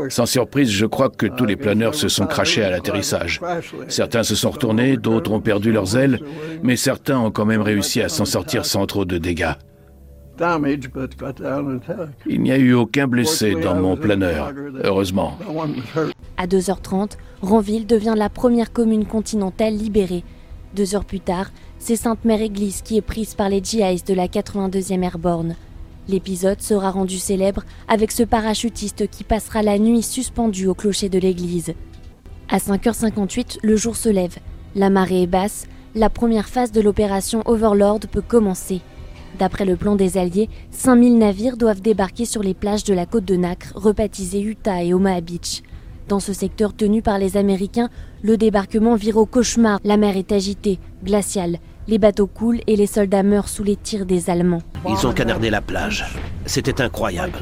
Sans 0.09 0.25
surprise, 0.25 0.71
je 0.71 0.87
crois 0.87 1.09
que 1.09 1.27
tous 1.27 1.45
les 1.45 1.55
planeurs 1.55 1.93
se 1.93 2.07
sont 2.07 2.25
crachés 2.25 2.63
à 2.63 2.71
l'atterrissage. 2.71 3.39
Certains 3.87 4.23
se 4.23 4.33
sont 4.33 4.49
retournés, 4.49 4.97
d'autres 4.97 5.31
ont 5.31 5.41
perdu 5.41 5.71
leurs 5.71 5.95
ailes, 5.95 6.19
mais 6.63 6.75
certains 6.75 7.19
ont 7.19 7.29
quand 7.29 7.45
même 7.45 7.61
réussi 7.61 8.01
à 8.01 8.09
s'en 8.09 8.25
sortir 8.25 8.65
sans 8.65 8.87
trop 8.87 9.05
de 9.05 9.19
dégâts. 9.19 9.53
Il 12.25 12.41
n'y 12.41 12.51
a 12.51 12.57
eu 12.57 12.73
aucun 12.73 13.05
blessé 13.05 13.53
dans 13.53 13.75
mon 13.75 13.95
planeur, 13.95 14.51
heureusement. 14.83 15.37
À 16.37 16.47
2h30, 16.47 17.11
Ranville 17.43 17.85
devient 17.85 18.15
la 18.17 18.29
première 18.29 18.73
commune 18.73 19.05
continentale 19.05 19.75
libérée. 19.75 20.23
Deux 20.73 20.95
heures 20.95 21.05
plus 21.05 21.19
tard, 21.19 21.51
c'est 21.81 21.95
Sainte-Mère-Église 21.95 22.83
qui 22.83 22.95
est 22.95 23.01
prise 23.01 23.33
par 23.33 23.49
les 23.49 23.59
GIs 23.59 24.03
de 24.05 24.13
la 24.13 24.27
82e 24.27 25.01
Airborne. 25.01 25.55
L'épisode 26.07 26.61
sera 26.61 26.91
rendu 26.91 27.17
célèbre 27.17 27.63
avec 27.87 28.11
ce 28.11 28.21
parachutiste 28.21 29.09
qui 29.09 29.23
passera 29.23 29.63
la 29.63 29.79
nuit 29.79 30.03
suspendu 30.03 30.67
au 30.67 30.75
clocher 30.75 31.09
de 31.09 31.17
l'église. 31.17 31.73
À 32.49 32.59
5h58, 32.59 33.57
le 33.63 33.75
jour 33.75 33.95
se 33.95 34.09
lève. 34.09 34.37
La 34.75 34.91
marée 34.91 35.23
est 35.23 35.27
basse, 35.27 35.65
la 35.95 36.11
première 36.11 36.49
phase 36.49 36.71
de 36.71 36.81
l'opération 36.81 37.41
Overlord 37.45 38.01
peut 38.11 38.21
commencer. 38.21 38.81
D'après 39.39 39.65
le 39.65 39.75
plan 39.75 39.95
des 39.95 40.19
Alliés, 40.19 40.49
5000 40.69 41.17
navires 41.17 41.57
doivent 41.57 41.81
débarquer 41.81 42.25
sur 42.25 42.43
les 42.43 42.53
plages 42.53 42.83
de 42.83 42.93
la 42.93 43.07
côte 43.07 43.25
de 43.25 43.35
Nacre, 43.35 43.71
rebaptisées 43.73 44.41
Utah 44.41 44.83
et 44.83 44.93
Omaha 44.93 45.21
Beach. 45.21 45.63
Dans 46.07 46.19
ce 46.19 46.33
secteur 46.33 46.75
tenu 46.75 47.01
par 47.01 47.17
les 47.17 47.37
Américains, 47.37 47.89
le 48.21 48.37
débarquement 48.37 48.95
vire 48.95 49.17
au 49.17 49.25
cauchemar. 49.25 49.79
La 49.83 49.97
mer 49.97 50.17
est 50.17 50.31
agitée, 50.31 50.77
glaciale. 51.03 51.57
Les 51.87 51.97
bateaux 51.97 52.27
coulent 52.27 52.61
et 52.67 52.75
les 52.75 52.85
soldats 52.85 53.23
meurent 53.23 53.49
sous 53.49 53.63
les 53.63 53.75
tirs 53.75 54.05
des 54.05 54.29
Allemands. 54.29 54.61
Ils 54.87 55.07
ont 55.07 55.13
canardé 55.13 55.49
la 55.49 55.61
plage. 55.61 56.05
C'était 56.45 56.81
incroyable. 56.81 57.33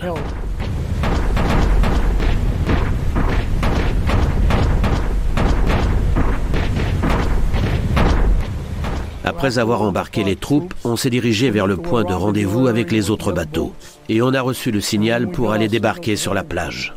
Après 9.26 9.60
avoir 9.60 9.82
embarqué 9.82 10.24
les 10.24 10.36
troupes, 10.36 10.74
on 10.84 10.96
s'est 10.96 11.10
dirigé 11.10 11.50
vers 11.52 11.68
le 11.68 11.78
point 11.78 12.04
de 12.04 12.14
rendez-vous 12.14 12.68
avec 12.68 12.92
les 12.92 13.10
autres 13.10 13.32
bateaux. 13.32 13.74
Et 14.08 14.22
on 14.22 14.34
a 14.34 14.42
reçu 14.42 14.72
le 14.72 14.82
signal 14.82 15.30
pour 15.30 15.52
aller 15.52 15.68
débarquer 15.68 16.16
sur 16.16 16.34
la 16.34 16.44
plage. 16.44 16.94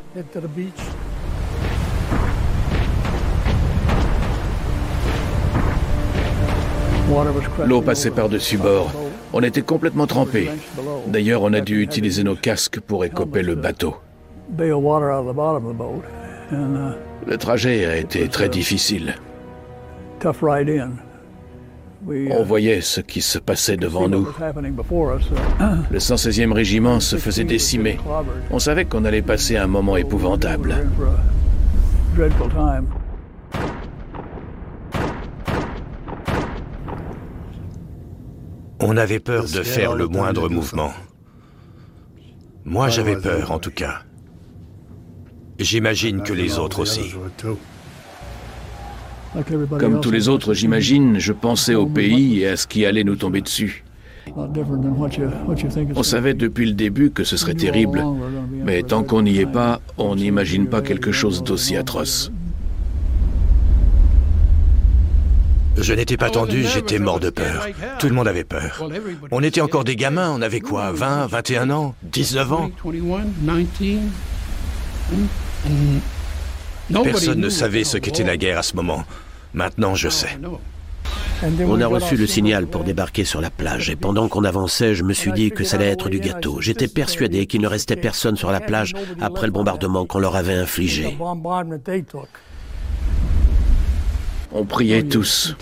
L'eau 7.67 7.83
passait 7.83 8.11
par-dessus 8.11 8.59
bord. 8.59 8.93
On 9.33 9.43
était 9.43 9.63
complètement 9.63 10.07
trempés. 10.07 10.51
D'ailleurs, 11.07 11.43
on 11.43 11.53
a 11.53 11.61
dû 11.61 11.83
utiliser 11.83 12.23
nos 12.25 12.37
casques 12.37 12.81
pour 12.81 13.05
écoper 13.05 13.43
le 13.43 13.55
bateau. 13.55 13.97
Le 17.27 17.37
trajet 17.39 17.87
a 17.87 17.97
été 17.97 18.29
très 18.29 18.49
difficile. 18.49 19.15
On 22.31 22.43
voyait 22.43 22.81
ce 22.81 23.01
qui 23.01 23.21
se 23.21 23.39
passait 23.39 23.77
devant 23.77 24.09
nous. 24.09 24.27
Le 25.91 25.99
116e 25.99 26.53
régiment 26.53 27.01
se 27.01 27.17
faisait 27.17 27.45
décimer. 27.45 27.99
On 28.51 28.59
savait 28.59 28.85
qu'on 28.85 29.05
allait 29.05 29.23
passer 29.23 29.57
un 29.57 29.69
moment 29.69 29.97
épouvantable. 29.97 30.75
On 38.85 38.97
avait 38.97 39.21
peur 39.21 39.45
de 39.45 39.63
faire 39.63 39.95
le 39.95 40.09
moindre 40.09 40.49
mouvement. 40.49 40.93
Moi, 42.65 42.89
j'avais 42.89 43.17
peur, 43.17 43.53
en 43.53 43.61
tout 43.61 43.71
cas. 43.71 44.03
J'imagine 45.61 46.23
que 46.23 46.33
les 46.33 46.59
autres 46.59 46.81
aussi. 46.81 47.15
Comme 49.79 50.01
tous 50.01 50.11
les 50.11 50.29
autres, 50.29 50.53
j'imagine, 50.53 51.21
je 51.21 51.33
pensais 51.33 51.77
au 51.77 51.87
pays 51.87 52.41
et 52.41 52.49
à 52.49 52.57
ce 52.57 52.67
qui 52.67 52.85
allait 52.85 53.05
nous 53.05 53.15
tomber 53.15 53.41
dessus. 53.41 53.85
On 55.95 56.03
savait 56.03 56.35
depuis 56.35 56.67
le 56.67 56.75
début 56.75 57.11
que 57.11 57.23
ce 57.23 57.37
serait 57.37 57.55
terrible, 57.55 58.05
mais 58.65 58.83
tant 58.83 59.05
qu'on 59.05 59.23
n'y 59.23 59.39
est 59.39 59.47
pas, 59.47 59.81
on 59.97 60.17
n'imagine 60.17 60.67
pas 60.67 60.83
quelque 60.83 61.13
chose 61.13 61.45
d'aussi 61.45 61.77
atroce. 61.77 62.33
Je 65.77 65.95
n'étais 65.95 66.17
pas 66.17 66.31
tendu, 66.31 66.65
j'étais 66.65 66.99
mort 66.99 67.21
de 67.21 67.31
peur. 67.31 67.67
Tout 67.99 68.09
le 68.09 68.15
monde 68.15 68.29
avait 68.29 68.45
peur. 68.45 68.87
On 69.31 69.43
était 69.43 69.61
encore 69.61 69.85
des 69.85 69.97
gamins, 69.97 70.31
on 70.37 70.43
avait 70.43 70.61
quoi 70.61 70.93
20, 70.93 71.27
21 71.27 71.71
ans 71.71 71.95
19 72.05 72.53
ans? 72.53 72.71
Personne 77.03 77.41
ne 77.41 77.49
savait 77.49 77.85
ce 77.85 77.97
qu'était 77.97 78.25
la 78.25 78.37
guerre 78.37 78.59
à 78.59 78.63
ce 78.63 78.77
moment. 78.77 79.05
Maintenant, 79.55 79.95
je 79.95 80.09
sais. 80.09 80.39
On 81.67 81.81
a 81.81 81.87
reçu 81.87 82.17
le 82.17 82.27
signal 82.27 82.67
pour 82.67 82.85
débarquer 82.85 83.25
sur 83.25 83.41
la 83.41 83.51
plage 83.51 83.91
et 83.91 83.97
pendant 83.97 84.29
qu'on 84.29 84.45
avançait, 84.45 84.95
je 84.95 85.03
me 85.03 85.13
suis 85.13 85.33
dit 85.33 85.51
que 85.51 85.65
ça 85.65 85.77
allait 85.77 85.89
être 85.89 86.09
du 86.09 86.21
gâteau. 86.21 86.61
J'étais 86.61 86.87
persuadé 86.87 87.47
qu'il 87.47 87.61
ne 87.61 87.67
restait 87.67 87.97
personne 87.97 88.37
sur 88.37 88.53
la 88.53 88.61
plage 88.61 88.95
après 89.21 89.47
le 89.47 89.53
bombardement 89.53 90.07
qu'on 90.07 90.21
leur 90.21 90.37
avait 90.37 90.55
infligé. 90.55 91.19
On 94.55 94.65
priait 94.65 95.03
tous. 95.03 95.57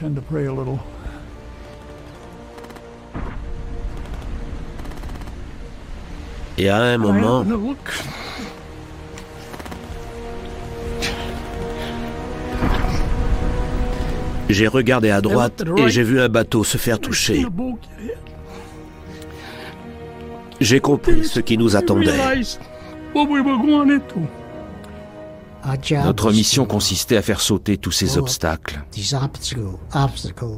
Et 6.59 6.69
à 6.69 6.77
un 6.77 6.99
moment, 6.99 7.45
j'ai 14.49 14.67
regardé 14.67 15.11
à 15.11 15.21
droite 15.21 15.63
et 15.79 15.89
j'ai 15.89 16.03
vu 16.03 16.21
un 16.21 16.29
bateau 16.29 16.65
se 16.65 16.77
faire 16.77 16.99
toucher. 16.99 17.47
J'ai 20.61 20.81
compris 20.81 21.25
ce 21.25 21.41
qui 21.41 21.57
nous 21.57 21.77
attendait. 21.77 22.13
Notre 26.05 26.33
mission 26.33 26.65
consistait 26.65 27.17
à 27.17 27.23
faire 27.23 27.41
sauter 27.41 27.77
tous 27.77 27.93
ces 27.93 28.19
obstacles. 28.19 28.81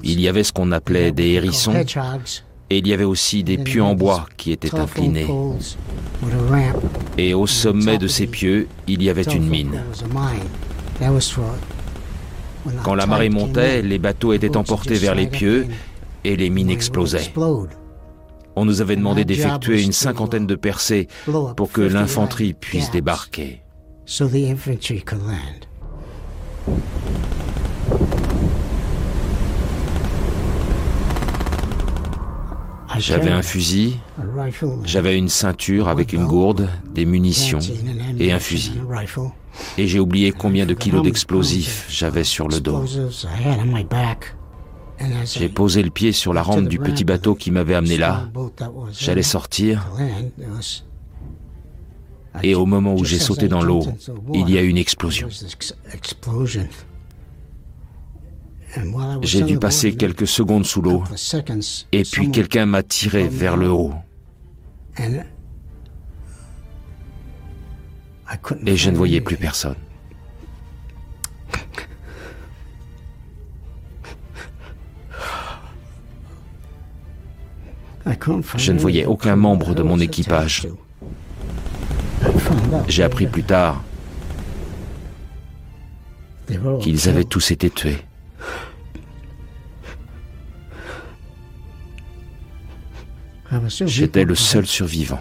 Il 0.03 0.21
y 0.21 0.29
avait 0.29 0.45
ce 0.45 0.53
qu'on 0.53 0.73
appelait 0.73 1.13
des 1.13 1.31
hérissons. 1.33 1.75
et 1.75 2.79
il 2.79 2.87
y 2.87 2.95
avait 2.95 3.05
aussi 3.05 3.45
des 3.45 3.59
pieux 3.59 3.83
en 3.83 3.95
bois 3.95 4.27
qui 4.37 4.53
étaient 4.53 4.75
inclinés. 4.75 5.27
Et 7.19 7.35
au 7.35 7.47
sommet 7.47 7.99
de 7.99 8.07
ces 8.07 8.27
pieux, 8.27 8.69
il 8.87 9.03
y 9.03 9.11
avait 9.11 9.23
une 9.23 9.49
mine. 9.49 9.83
Quand 12.85 12.95
la 12.95 13.07
marée 13.07 13.29
montait, 13.29 13.83
les 13.83 13.99
bateaux 13.99 14.33
étaient 14.33 14.57
emportés 14.57 14.95
vers 14.95 15.15
les 15.15 15.27
pieux 15.27 15.67
et 16.25 16.37
les 16.37 16.49
mines 16.49 16.71
explosaient. 16.71 17.33
On 18.55 18.65
nous 18.65 18.81
avait 18.81 18.97
demandé 18.97 19.25
d'effectuer 19.25 19.83
une 19.83 19.93
cinquantaine 19.93 20.47
de 20.47 20.55
percées 20.55 21.09
pour 21.57 21.73
que 21.73 21.81
l'infanterie 21.81 22.55
puisse 22.55 22.91
débarquer. 22.91 23.62
J'avais 32.99 33.31
un 33.31 33.43
fusil, 33.43 33.99
j'avais 34.85 35.17
une 35.17 35.29
ceinture 35.29 35.89
avec 35.89 36.13
une 36.13 36.27
gourde, 36.27 36.69
des 36.95 37.05
munitions 37.05 37.59
et 38.19 38.33
un 38.33 38.39
fusil. 38.39 38.81
Et 39.79 39.87
j'ai 39.87 39.99
oublié 39.99 40.31
combien 40.33 40.67
de 40.67 40.75
kilos 40.75 41.03
d'explosifs 41.03 41.87
j'avais 41.89 42.25
sur 42.25 42.49
le 42.49 42.61
dos. 42.61 42.85
J'ai 45.25 45.49
posé 45.49 45.83
le 45.83 45.91
pied 45.91 46.13
sur 46.13 46.33
la 46.33 46.43
rampe 46.43 46.69
du 46.69 46.79
petit 46.79 47.05
bateau 47.05 47.35
qui 47.35 47.51
m'avait 47.51 47.75
amené 47.75 47.97
là. 47.97 48.29
J'allais 48.93 49.23
sortir. 49.23 49.89
Et 52.43 52.55
au 52.55 52.65
moment 52.67 52.95
où 52.95 53.05
j'ai 53.05 53.19
sauté 53.19 53.49
dans 53.49 53.63
l'eau, 53.63 53.87
il 54.33 54.49
y 54.49 54.59
a 54.59 54.63
eu 54.63 54.69
une 54.69 54.79
explosion. 54.79 55.29
J'ai 59.21 59.43
dû 59.43 59.59
passer 59.59 59.95
quelques 59.95 60.27
secondes 60.27 60.65
sous 60.65 60.81
l'eau, 60.81 61.05
et 61.93 62.05
puis 62.05 62.31
quelqu'un 62.31 62.65
m'a 62.65 62.83
tiré 62.83 63.29
vers 63.29 63.57
le 63.57 63.71
haut. 63.71 63.93
Et 68.67 68.77
je 68.77 68.91
ne 68.91 68.97
voyais 68.97 69.21
plus 69.21 69.37
personne. 69.37 69.77
Je 78.57 78.73
ne 78.73 78.79
voyais 78.79 79.07
aucun 79.07 79.37
membre 79.37 79.75
de 79.75 79.83
mon 79.83 80.01
équipage. 80.01 80.67
J'ai 82.89 83.03
appris 83.03 83.27
plus 83.27 83.45
tard 83.45 83.83
qu'ils 86.81 87.09
avaient 87.09 87.25
tous 87.25 87.51
été 87.51 87.71
tués. 87.71 87.99
J'étais 93.87 94.25
le 94.25 94.35
seul 94.35 94.67
survivant. 94.67 95.21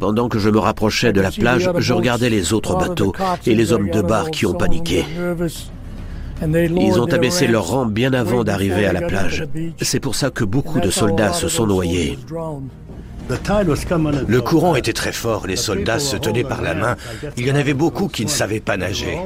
Pendant 0.00 0.28
que 0.28 0.38
je 0.38 0.50
me 0.50 0.58
rapprochais 0.58 1.12
de 1.12 1.20
la 1.20 1.30
plage, 1.30 1.70
je 1.78 1.92
regardais 1.92 2.30
les 2.30 2.52
autres 2.52 2.76
bateaux 2.76 3.12
et 3.46 3.54
les 3.54 3.72
hommes 3.72 3.90
de 3.90 4.00
bar 4.00 4.30
qui 4.30 4.46
ont 4.46 4.54
paniqué. 4.54 5.04
Ils 6.42 6.98
ont 6.98 7.12
abaissé 7.12 7.46
leur 7.46 7.68
rampe 7.68 7.92
bien 7.92 8.12
avant 8.12 8.44
d'arriver 8.44 8.86
à 8.86 8.92
la 8.92 9.02
plage. 9.02 9.46
C'est 9.80 10.00
pour 10.00 10.14
ça 10.14 10.30
que 10.30 10.44
beaucoup 10.44 10.80
de 10.80 10.90
soldats 10.90 11.32
se 11.32 11.48
sont 11.48 11.66
noyés. 11.66 12.18
Le 14.26 14.40
courant 14.40 14.74
était 14.74 14.92
très 14.92 15.12
fort, 15.12 15.46
les 15.46 15.56
soldats 15.56 15.98
se 16.00 16.16
tenaient 16.16 16.44
par 16.44 16.62
la 16.62 16.74
main. 16.74 16.96
Il 17.36 17.46
y 17.46 17.52
en 17.52 17.54
avait 17.54 17.74
beaucoup 17.74 18.08
qui 18.08 18.24
ne 18.24 18.30
savaient 18.30 18.60
pas 18.60 18.76
nager. 18.76 19.18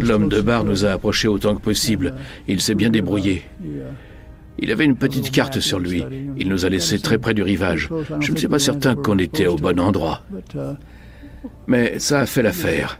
L'homme 0.00 0.28
de 0.28 0.40
bar 0.40 0.64
nous 0.64 0.84
a 0.84 0.90
approchés 0.90 1.28
autant 1.28 1.54
que 1.54 1.60
possible. 1.60 2.14
Il 2.48 2.60
s'est 2.60 2.74
bien 2.74 2.90
débrouillé. 2.90 3.44
Il 4.58 4.72
avait 4.72 4.86
une 4.86 4.96
petite 4.96 5.30
carte 5.30 5.60
sur 5.60 5.78
lui. 5.78 6.04
Il 6.38 6.48
nous 6.48 6.64
a 6.64 6.68
laissés 6.68 6.98
très 6.98 7.18
près 7.18 7.34
du 7.34 7.42
rivage. 7.42 7.90
Je 8.20 8.32
ne 8.32 8.36
suis 8.36 8.48
pas 8.48 8.58
certain 8.58 8.94
qu'on 8.94 9.18
était 9.18 9.46
au 9.46 9.56
bon 9.56 9.78
endroit. 9.78 10.22
Mais 11.66 11.98
ça 11.98 12.20
a 12.20 12.26
fait 12.26 12.42
l'affaire. 12.42 12.98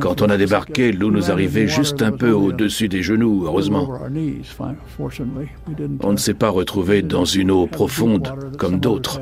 Quand 0.00 0.22
on 0.22 0.26
a 0.26 0.36
débarqué, 0.36 0.92
l'eau 0.92 1.10
nous 1.10 1.30
arrivait 1.30 1.68
juste 1.68 2.02
un 2.02 2.12
peu 2.12 2.30
au-dessus 2.30 2.88
des 2.88 3.02
genoux, 3.02 3.44
heureusement. 3.44 4.00
On 6.02 6.12
ne 6.12 6.16
s'est 6.16 6.34
pas 6.34 6.50
retrouvé 6.50 7.02
dans 7.02 7.24
une 7.24 7.50
eau 7.50 7.66
profonde 7.66 8.32
comme 8.58 8.78
d'autres. 8.78 9.20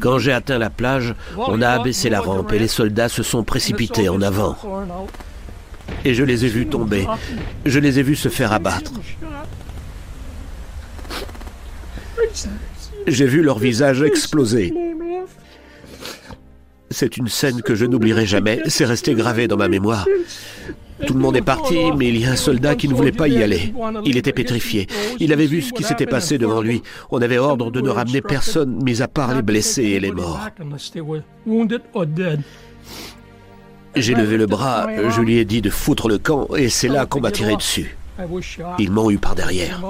Quand 0.00 0.18
j'ai 0.18 0.32
atteint 0.32 0.58
la 0.58 0.70
plage, 0.70 1.14
on 1.36 1.62
a 1.62 1.70
abaissé 1.70 2.10
la 2.10 2.20
rampe 2.20 2.52
et 2.52 2.58
les 2.58 2.68
soldats 2.68 3.08
se 3.08 3.22
sont 3.22 3.44
précipités 3.44 4.08
en 4.08 4.20
avant. 4.20 4.56
Et 6.04 6.14
je 6.14 6.22
les 6.22 6.44
ai 6.44 6.48
vus 6.48 6.66
tomber. 6.66 7.06
Je 7.64 7.78
les 7.78 7.98
ai 7.98 8.02
vus 8.02 8.16
se 8.16 8.28
faire 8.28 8.52
abattre. 8.52 8.92
J'ai 13.06 13.26
vu 13.26 13.42
leur 13.42 13.58
visage 13.58 14.02
exploser. 14.02 14.74
C'est 16.90 17.16
une 17.16 17.28
scène 17.28 17.62
que 17.62 17.74
je 17.74 17.84
n'oublierai 17.84 18.26
jamais. 18.26 18.60
C'est 18.66 18.84
resté 18.84 19.14
gravé 19.14 19.46
dans 19.48 19.56
ma 19.56 19.68
mémoire. 19.68 20.06
Tout 21.06 21.14
le 21.14 21.20
monde 21.20 21.36
est 21.36 21.42
parti, 21.42 21.76
mais 21.96 22.08
il 22.08 22.18
y 22.18 22.26
a 22.26 22.32
un 22.32 22.36
soldat 22.36 22.74
qui 22.74 22.88
ne 22.88 22.94
voulait 22.94 23.12
pas 23.12 23.28
y 23.28 23.42
aller. 23.42 23.72
Il 24.04 24.16
était 24.16 24.32
pétrifié. 24.32 24.88
Il 25.20 25.32
avait 25.32 25.46
vu 25.46 25.62
ce 25.62 25.72
qui 25.72 25.84
s'était 25.84 26.06
passé 26.06 26.38
devant 26.38 26.60
lui. 26.60 26.82
On 27.10 27.22
avait 27.22 27.38
ordre 27.38 27.70
de 27.70 27.80
ne 27.80 27.90
ramener 27.90 28.20
personne, 28.20 28.82
mis 28.82 29.00
à 29.00 29.08
part 29.08 29.34
les 29.34 29.42
blessés 29.42 29.84
et 29.84 30.00
les 30.00 30.10
morts. 30.10 30.40
J'ai 33.94 34.14
levé 34.14 34.36
le 34.36 34.46
bras, 34.46 34.86
je 35.08 35.20
lui 35.20 35.38
ai 35.38 35.44
dit 35.44 35.62
de 35.62 35.70
foutre 35.70 36.08
le 36.08 36.18
camp, 36.18 36.48
et 36.56 36.68
c'est 36.68 36.88
là 36.88 37.06
qu'on 37.06 37.20
m'a 37.20 37.30
tiré 37.30 37.56
dessus. 37.56 37.96
Ils 38.78 38.90
m'ont 38.90 39.10
eu 39.10 39.18
par 39.18 39.34
derrière. 39.34 39.80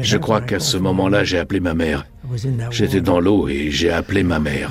Je 0.00 0.16
crois 0.16 0.40
qu'à 0.40 0.60
ce 0.60 0.76
moment-là, 0.76 1.24
j'ai 1.24 1.38
appelé 1.38 1.60
ma 1.60 1.74
mère. 1.74 2.06
J'étais 2.70 3.00
dans 3.00 3.20
l'eau 3.20 3.48
et 3.48 3.70
j'ai 3.70 3.90
appelé 3.90 4.22
ma 4.22 4.38
mère. 4.38 4.70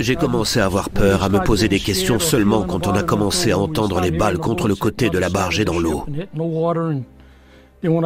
J'ai 0.00 0.16
commencé 0.16 0.60
à 0.60 0.66
avoir 0.66 0.90
peur, 0.90 1.22
à 1.22 1.28
me 1.28 1.38
poser 1.38 1.68
des 1.68 1.78
questions 1.78 2.18
seulement 2.18 2.64
quand 2.64 2.86
on 2.86 2.92
a 2.92 3.02
commencé 3.02 3.52
à 3.52 3.58
entendre 3.58 4.00
les 4.00 4.10
balles 4.10 4.38
contre 4.38 4.68
le 4.68 4.74
côté 4.74 5.08
de 5.08 5.18
la 5.18 5.28
barge 5.28 5.60
et 5.60 5.64
dans 5.64 5.78
l'eau. 5.78 6.04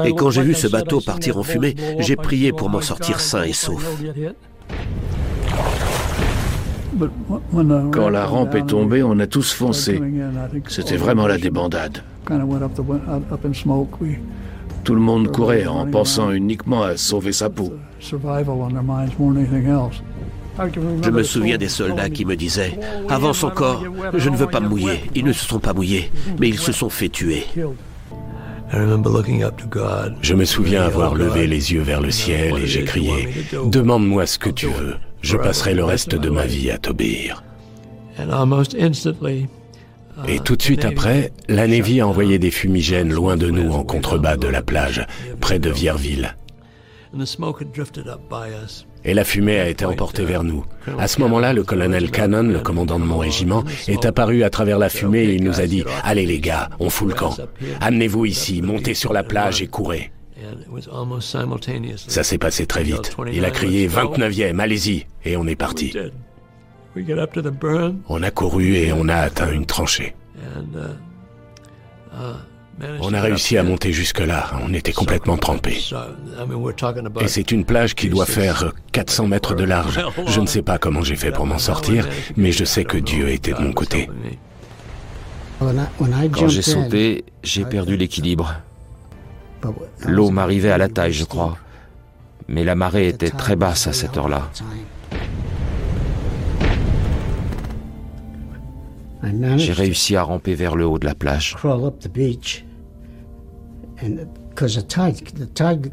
Et 0.05 0.13
quand 0.13 0.31
j'ai 0.31 0.43
vu 0.43 0.55
ce 0.55 0.67
bateau 0.67 1.01
partir 1.01 1.39
en 1.39 1.43
fumée, 1.43 1.75
j'ai 1.99 2.17
prié 2.17 2.53
pour 2.53 2.69
m'en 2.69 2.81
sortir 2.81 3.21
sain 3.21 3.45
et 3.45 3.53
sauf. 3.53 3.85
Quand 7.93 8.09
la 8.09 8.27
rampe 8.27 8.55
est 8.55 8.67
tombée, 8.67 9.03
on 9.03 9.19
a 9.19 9.27
tous 9.27 9.53
foncé. 9.53 10.01
C'était 10.69 10.97
vraiment 10.97 11.27
la 11.27 11.39
débandade. 11.39 12.03
Tout 14.89 14.95
le 14.95 15.03
monde 15.03 15.31
courait 15.31 15.67
en 15.67 15.87
pensant 15.87 16.31
uniquement 16.31 16.83
à 16.83 16.97
sauver 16.97 17.33
sa 17.33 17.51
peau. 17.51 17.75
Je 18.01 18.17
me 21.11 21.23
souviens 21.23 21.59
des 21.59 21.69
soldats 21.69 22.09
qui 22.09 22.25
me 22.25 22.37
disaient⁇ 22.37 22.71
Avance 23.11 23.45
encore, 23.45 23.85
je 24.15 24.31
ne 24.31 24.37
veux 24.39 24.47
pas 24.47 24.61
me 24.61 24.69
mouiller⁇ 24.71 24.95
Ils 25.15 25.27
ne 25.27 25.35
se 25.35 25.45
sont 25.45 25.59
pas 25.59 25.75
mouillés, 25.75 26.11
mais 26.41 26.49
ils 26.49 26.59
se 26.59 26.73
sont 26.73 26.89
fait 26.89 27.11
tuer. 27.11 27.45
Je 30.23 30.35
me 30.35 30.45
souviens 30.47 30.85
avoir 30.85 31.15
levé 31.15 31.47
les 31.47 31.75
yeux 31.75 31.83
vers 31.83 32.01
le 32.01 32.11
ciel 32.11 32.57
et 32.57 32.67
j'ai 32.67 32.85
crié⁇ 32.85 33.29
Demande-moi 33.71 34.25
ce 34.25 34.39
que 34.39 34.49
tu 34.49 34.69
veux, 34.69 34.95
je 35.21 35.37
passerai 35.37 35.75
le 35.75 35.85
reste 35.85 36.15
de 36.15 36.31
ma 36.31 36.47
vie 36.47 36.71
à 36.71 36.79
t'obéir. 36.79 37.45
Et 40.27 40.41
tout 40.41 40.57
de 40.57 40.63
suite 40.63 40.85
après, 40.85 41.33
la 41.49 41.67
Navy 41.67 42.01
a 42.01 42.09
envoyé 42.09 42.39
des 42.39 42.51
fumigènes 42.51 43.13
loin 43.13 43.37
de 43.37 43.51
nous 43.51 43.73
en 43.73 43.85
contrebas 43.85 44.37
de 44.37 44.49
la 44.49 44.63
plage, 44.63 45.07
près 45.41 45.59
de 45.59 45.71
Vierville. 45.71 46.37
Et 49.05 49.15
la 49.15 49.25
fumée 49.25 49.59
a 49.59 49.69
été 49.69 49.85
emportée 49.85 50.25
vers 50.25 50.43
nous. 50.45 50.65
À 50.99 51.09
ce 51.09 51.21
moment-là, 51.21 51.53
le 51.53 51.63
colonel 51.63 52.11
Cannon, 52.11 52.43
le 52.43 52.61
commandant 52.61 52.99
de 52.99 53.05
mon 53.05 53.19
régiment, 53.19 53.65
est 53.87 54.05
apparu 54.05 54.43
à 54.43 54.51
travers 54.51 54.79
la 54.79 54.89
fumée 54.89 55.25
et 55.25 55.35
il 55.35 55.45
nous 55.45 55.61
a 55.61 55.67
dit 55.67 55.85
«Allez 56.05 56.27
les 56.27 56.41
gars, 56.41 56.69
on 56.81 56.91
fout 56.91 57.09
le 57.09 57.15
camp. 57.15 57.35
Amenez-vous 57.81 58.27
ici, 58.27 58.61
montez 58.61 58.95
sur 58.95 59.13
la 59.13 59.23
plage 59.23 59.63
et 59.63 59.69
courez.» 59.69 60.11
Ça 61.97 62.25
s'est 62.25 62.39
passé 62.39 62.67
très 62.67 62.83
vite. 62.83 63.17
Il 63.33 63.45
a 63.45 63.51
crié 63.51 63.89
«29e, 63.89 64.59
allez-y!» 64.59 65.07
et 65.25 65.37
on 65.37 65.47
est 65.47 65.57
parti. 65.57 65.95
On 68.09 68.23
a 68.23 68.31
couru 68.31 68.75
et 68.75 68.93
on 68.93 69.09
a 69.09 69.17
atteint 69.17 69.51
une 69.51 69.67
tranchée. 69.67 70.15
On 73.01 73.13
a 73.13 73.21
réussi 73.21 73.57
à 73.57 73.63
monter 73.63 73.93
jusque-là, 73.93 74.51
on 74.63 74.73
était 74.73 74.93
complètement 74.93 75.37
trempés. 75.37 75.79
Et 77.21 77.29
c'est 77.29 77.51
une 77.51 77.65
plage 77.65 77.95
qui 77.95 78.09
doit 78.09 78.27
faire 78.27 78.73
400 78.93 79.27
mètres 79.27 79.55
de 79.55 79.65
large. 79.65 80.01
Je 80.27 80.41
ne 80.41 80.47
sais 80.47 80.63
pas 80.63 80.79
comment 80.79 81.03
j'ai 81.03 81.17
fait 81.17 81.33
pour 81.33 81.47
m'en 81.47 81.59
sortir, 81.59 82.09
mais 82.37 82.53
je 82.53 82.65
sais 82.65 82.85
que 82.85 82.97
Dieu 82.97 83.29
était 83.31 83.53
de 83.53 83.61
mon 83.61 83.73
côté. 83.73 84.09
Quand 86.33 86.49
j'ai 86.49 86.63
sauté, 86.63 87.25
j'ai 87.43 87.65
perdu 87.65 87.97
l'équilibre. 87.97 88.55
L'eau 90.07 90.31
m'arrivait 90.31 90.71
à 90.71 90.79
la 90.79 90.89
taille, 90.89 91.13
je 91.13 91.25
crois. 91.25 91.59
Mais 92.47 92.63
la 92.63 92.77
marée 92.77 93.09
était 93.09 93.31
très 93.31 93.57
basse 93.57 93.89
à 93.89 93.93
cette 93.93 94.17
heure-là. 94.17 94.51
J'ai 99.57 99.73
réussi 99.73 100.17
à 100.17 100.23
ramper 100.23 100.55
vers 100.55 100.77
le 100.77 100.87
haut 100.87 100.99
de 100.99 101.07
la 101.07 101.15
plage. 101.15 101.57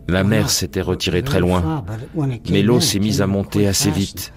La 0.07 0.23
mer 0.23 0.49
s'était 0.49 0.81
retirée 0.81 1.23
très 1.23 1.39
loin, 1.39 1.85
mais 2.49 2.61
l'eau 2.61 2.79
s'est 2.79 2.99
mise 2.99 3.21
à 3.21 3.27
monter 3.27 3.67
assez 3.67 3.91
vite. 3.91 4.33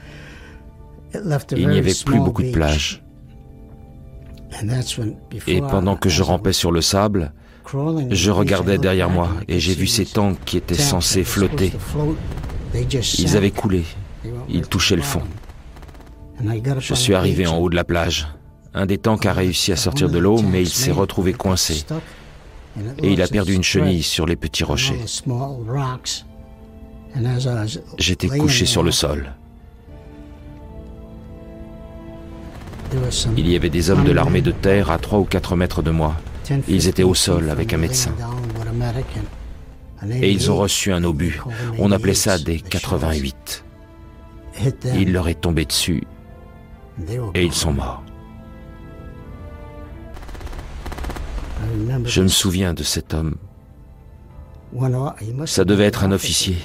Il 1.56 1.68
n'y 1.68 1.78
avait 1.78 1.92
plus 2.04 2.18
beaucoup 2.18 2.42
de 2.42 2.50
plage. 2.50 3.02
Et 5.46 5.60
pendant 5.60 5.96
que 5.96 6.08
je 6.08 6.22
rampais 6.22 6.52
sur 6.52 6.72
le 6.72 6.80
sable, 6.80 7.32
je 8.10 8.30
regardais 8.30 8.78
derrière 8.78 9.10
moi 9.10 9.30
et 9.46 9.60
j'ai 9.60 9.74
vu 9.74 9.86
ces 9.86 10.06
tanks 10.06 10.38
qui 10.44 10.56
étaient 10.56 10.74
censés 10.74 11.24
flotter. 11.24 11.72
Ils 13.18 13.36
avaient 13.36 13.50
coulé. 13.50 13.84
Ils 14.48 14.66
touchaient 14.66 14.96
le 14.96 15.02
fond. 15.02 15.22
Je 16.78 16.94
suis 16.94 17.14
arrivé 17.14 17.46
en 17.46 17.58
haut 17.58 17.68
de 17.68 17.76
la 17.76 17.84
plage. 17.84 18.28
Un 18.74 18.86
des 18.86 18.98
tanks 18.98 19.26
a 19.26 19.32
réussi 19.32 19.72
à 19.72 19.76
sortir 19.76 20.08
de 20.08 20.18
l'eau, 20.18 20.40
mais 20.42 20.62
il 20.62 20.68
s'est 20.68 20.92
retrouvé 20.92 21.32
coincé. 21.32 21.84
Et 23.02 23.12
il 23.12 23.22
a 23.22 23.28
perdu 23.28 23.54
une 23.54 23.62
chenille 23.62 24.02
sur 24.02 24.26
les 24.26 24.36
petits 24.36 24.64
rochers. 24.64 25.00
J'étais 27.98 28.28
couché 28.28 28.66
sur 28.66 28.82
le 28.82 28.92
sol. 28.92 29.32
Il 33.36 33.48
y 33.48 33.56
avait 33.56 33.70
des 33.70 33.90
hommes 33.90 34.04
de 34.04 34.12
l'armée 34.12 34.42
de 34.42 34.52
terre 34.52 34.90
à 34.90 34.98
3 34.98 35.18
ou 35.18 35.24
4 35.24 35.56
mètres 35.56 35.82
de 35.82 35.90
moi. 35.90 36.16
Ils 36.68 36.88
étaient 36.88 37.02
au 37.02 37.14
sol 37.14 37.50
avec 37.50 37.72
un 37.72 37.78
médecin. 37.78 38.14
Et 40.10 40.30
ils 40.30 40.50
ont 40.50 40.56
reçu 40.56 40.92
un 40.92 41.04
obus. 41.04 41.40
On 41.78 41.90
appelait 41.90 42.14
ça 42.14 42.38
des 42.38 42.60
88. 42.60 43.64
Il 44.94 45.12
leur 45.12 45.28
est 45.28 45.40
tombé 45.40 45.64
dessus 45.64 46.04
et 47.34 47.44
ils 47.44 47.52
sont 47.52 47.72
morts. 47.72 48.02
Je 52.04 52.22
me 52.22 52.28
souviens 52.28 52.74
de 52.74 52.82
cet 52.82 53.14
homme. 53.14 53.36
Ça 55.46 55.64
devait 55.64 55.84
être 55.84 56.04
un 56.04 56.12
officier. 56.12 56.56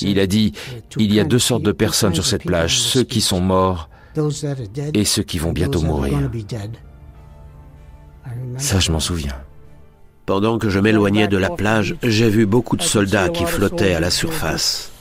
Il 0.00 0.18
a 0.18 0.26
dit, 0.26 0.52
il 0.96 1.12
y 1.12 1.20
a 1.20 1.24
deux 1.24 1.38
sortes 1.38 1.62
de 1.62 1.72
personnes 1.72 2.14
sur 2.14 2.24
cette 2.24 2.44
plage, 2.44 2.78
ceux 2.80 3.04
qui 3.04 3.20
sont 3.20 3.40
morts 3.40 3.88
et 4.94 5.04
ceux 5.04 5.22
qui 5.22 5.38
vont 5.38 5.52
bientôt 5.52 5.82
mourir. 5.82 6.30
Ça, 8.56 8.78
je 8.78 8.92
m'en 8.92 9.00
souviens. 9.00 9.36
Pendant 10.24 10.58
que 10.58 10.70
je 10.70 10.78
m'éloignais 10.78 11.28
de 11.28 11.36
la 11.36 11.50
plage, 11.50 11.96
j'ai 12.02 12.30
vu 12.30 12.46
beaucoup 12.46 12.76
de 12.76 12.82
soldats 12.82 13.28
qui 13.28 13.44
flottaient 13.44 13.94
à 13.94 14.00
la 14.00 14.10
surface. 14.10 14.92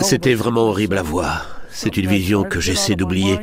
C'était 0.00 0.34
vraiment 0.34 0.62
horrible 0.62 0.98
à 0.98 1.02
voir. 1.02 1.60
C'est 1.70 1.96
une 1.96 2.06
vision 2.06 2.44
que 2.44 2.60
j'essaie 2.60 2.94
d'oublier, 2.94 3.38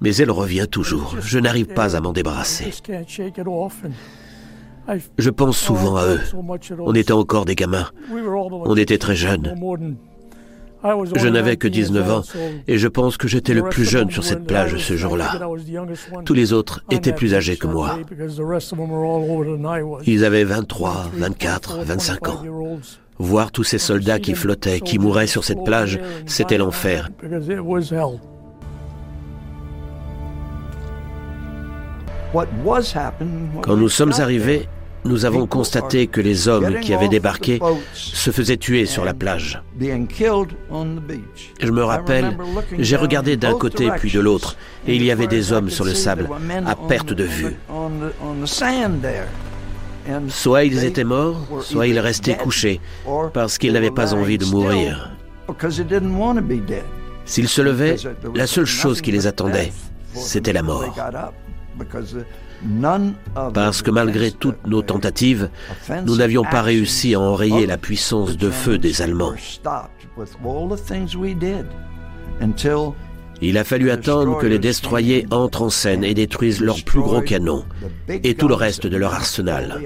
mais 0.00 0.14
elle 0.16 0.30
revient 0.30 0.66
toujours. 0.70 1.16
Je 1.20 1.38
n'arrive 1.38 1.66
pas 1.66 1.96
à 1.96 2.00
m'en 2.00 2.12
débarrasser. 2.12 2.72
Je 5.18 5.30
pense 5.30 5.58
souvent 5.58 5.96
à 5.96 6.06
eux. 6.06 6.20
On 6.78 6.94
était 6.94 7.12
encore 7.12 7.44
des 7.44 7.54
gamins. 7.54 7.88
On 8.10 8.76
était 8.76 8.98
très 8.98 9.16
jeunes. 9.16 9.54
Je 11.16 11.28
n'avais 11.28 11.56
que 11.56 11.68
19 11.68 12.10
ans 12.10 12.22
et 12.68 12.78
je 12.78 12.88
pense 12.88 13.16
que 13.16 13.28
j'étais 13.28 13.54
le 13.54 13.68
plus 13.68 13.84
jeune 13.84 14.10
sur 14.10 14.22
cette 14.22 14.46
plage 14.46 14.76
ce 14.76 14.96
jour-là. 14.96 15.40
Tous 16.24 16.34
les 16.34 16.52
autres 16.52 16.84
étaient 16.90 17.12
plus 17.12 17.34
âgés 17.34 17.56
que 17.56 17.66
moi. 17.66 17.98
Ils 20.06 20.24
avaient 20.24 20.44
23, 20.44 21.10
24, 21.14 21.78
25 21.82 22.28
ans. 22.28 22.42
Voir 23.18 23.50
tous 23.50 23.64
ces 23.64 23.78
soldats 23.78 24.18
qui 24.18 24.34
flottaient, 24.34 24.80
qui 24.80 24.98
mouraient 24.98 25.26
sur 25.26 25.42
cette 25.42 25.64
plage, 25.64 25.98
c'était 26.26 26.58
l'enfer. 26.58 27.08
Quand 33.62 33.76
nous 33.76 33.88
sommes 33.88 34.12
arrivés, 34.18 34.68
nous 35.06 35.24
avons 35.24 35.46
constaté 35.46 36.06
que 36.06 36.20
les 36.20 36.48
hommes 36.48 36.80
qui 36.80 36.92
avaient 36.92 37.08
débarqué 37.08 37.60
se 37.92 38.30
faisaient 38.30 38.56
tuer 38.56 38.86
sur 38.86 39.04
la 39.04 39.14
plage. 39.14 39.62
Je 39.78 41.70
me 41.70 41.84
rappelle, 41.84 42.36
j'ai 42.78 42.96
regardé 42.96 43.36
d'un 43.36 43.54
côté 43.54 43.90
puis 43.98 44.10
de 44.10 44.20
l'autre, 44.20 44.56
et 44.86 44.96
il 44.96 45.04
y 45.04 45.10
avait 45.10 45.26
des 45.26 45.52
hommes 45.52 45.70
sur 45.70 45.84
le 45.84 45.94
sable, 45.94 46.28
à 46.66 46.74
perte 46.74 47.12
de 47.12 47.24
vue. 47.24 47.56
Soit 50.28 50.64
ils 50.64 50.84
étaient 50.84 51.04
morts, 51.04 51.46
soit 51.62 51.86
ils 51.86 51.98
restaient 51.98 52.36
couchés, 52.36 52.80
parce 53.32 53.58
qu'ils 53.58 53.72
n'avaient 53.72 53.90
pas 53.90 54.14
envie 54.14 54.38
de 54.38 54.44
mourir. 54.46 55.12
S'ils 57.24 57.48
se 57.48 57.62
levaient, 57.62 57.96
la 58.34 58.46
seule 58.46 58.66
chose 58.66 59.00
qui 59.00 59.12
les 59.12 59.26
attendait, 59.26 59.72
c'était 60.14 60.52
la 60.52 60.62
mort. 60.62 60.94
Parce 63.54 63.82
que 63.82 63.90
malgré 63.90 64.30
toutes 64.30 64.66
nos 64.66 64.82
tentatives, 64.82 65.50
nous 66.04 66.16
n'avions 66.16 66.42
pas 66.42 66.62
réussi 66.62 67.14
à 67.14 67.20
enrayer 67.20 67.66
la 67.66 67.76
puissance 67.76 68.36
de 68.36 68.50
feu 68.50 68.78
des 68.78 69.02
Allemands. 69.02 69.34
Il 73.42 73.58
a 73.58 73.64
fallu 73.64 73.90
attendre 73.90 74.38
que 74.38 74.46
les 74.46 74.58
destroyers 74.58 75.26
entrent 75.30 75.62
en 75.62 75.70
scène 75.70 76.04
et 76.04 76.14
détruisent 76.14 76.62
leurs 76.62 76.82
plus 76.82 77.00
gros 77.00 77.20
canons 77.20 77.64
et 78.08 78.34
tout 78.34 78.48
le 78.48 78.54
reste 78.54 78.86
de 78.86 78.96
leur 78.96 79.12
arsenal. 79.12 79.82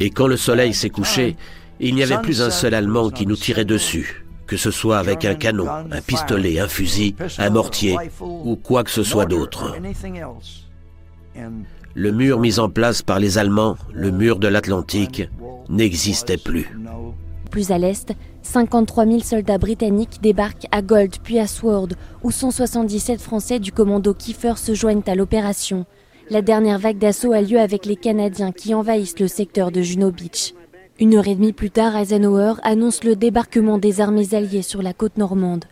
Et 0.00 0.10
quand 0.10 0.26
le 0.26 0.36
soleil 0.36 0.74
s'est 0.74 0.90
couché, 0.90 1.36
il 1.80 1.94
n'y 1.94 2.02
avait 2.02 2.18
plus 2.18 2.42
un 2.42 2.50
seul 2.50 2.74
Allemand 2.74 3.10
qui 3.10 3.26
nous 3.26 3.36
tirait 3.36 3.64
dessus 3.64 4.24
que 4.48 4.56
ce 4.56 4.72
soit 4.72 4.98
avec 4.98 5.24
un 5.24 5.34
canon, 5.34 5.68
un 5.68 6.00
pistolet, 6.00 6.58
un 6.58 6.66
fusil, 6.66 7.14
un 7.38 7.50
mortier 7.50 7.96
ou 8.20 8.56
quoi 8.56 8.82
que 8.82 8.90
ce 8.90 9.04
soit 9.04 9.26
d'autre. 9.26 9.76
Le 11.94 12.12
mur 12.12 12.40
mis 12.40 12.58
en 12.58 12.68
place 12.68 13.02
par 13.02 13.20
les 13.20 13.38
Allemands, 13.38 13.76
le 13.92 14.10
mur 14.10 14.38
de 14.38 14.48
l'Atlantique, 14.48 15.28
n'existait 15.68 16.36
plus. 16.36 16.68
Plus 17.50 17.70
à 17.70 17.78
l'est, 17.78 18.12
53 18.42 19.06
000 19.06 19.20
soldats 19.20 19.58
britanniques 19.58 20.20
débarquent 20.22 20.66
à 20.70 20.82
Gold 20.82 21.16
puis 21.22 21.38
à 21.38 21.46
Sword, 21.46 21.88
où 22.22 22.30
177 22.30 23.20
Français 23.20 23.58
du 23.58 23.72
commando 23.72 24.14
Kiefer 24.14 24.54
se 24.56 24.74
joignent 24.74 25.02
à 25.06 25.14
l'opération. 25.14 25.86
La 26.30 26.42
dernière 26.42 26.78
vague 26.78 26.98
d'assaut 26.98 27.32
a 27.32 27.40
lieu 27.40 27.58
avec 27.58 27.86
les 27.86 27.96
Canadiens 27.96 28.52
qui 28.52 28.74
envahissent 28.74 29.18
le 29.18 29.28
secteur 29.28 29.70
de 29.70 29.80
Juno 29.80 30.10
Beach. 30.10 30.54
Une 31.00 31.14
heure 31.14 31.28
et 31.28 31.36
demie 31.36 31.52
plus 31.52 31.70
tard, 31.70 31.96
Eisenhower 31.96 32.54
annonce 32.64 33.04
le 33.04 33.14
débarquement 33.14 33.78
des 33.78 34.00
armées 34.00 34.34
alliées 34.34 34.62
sur 34.62 34.82
la 34.82 34.92
côte 34.92 35.16
normande. 35.16 35.64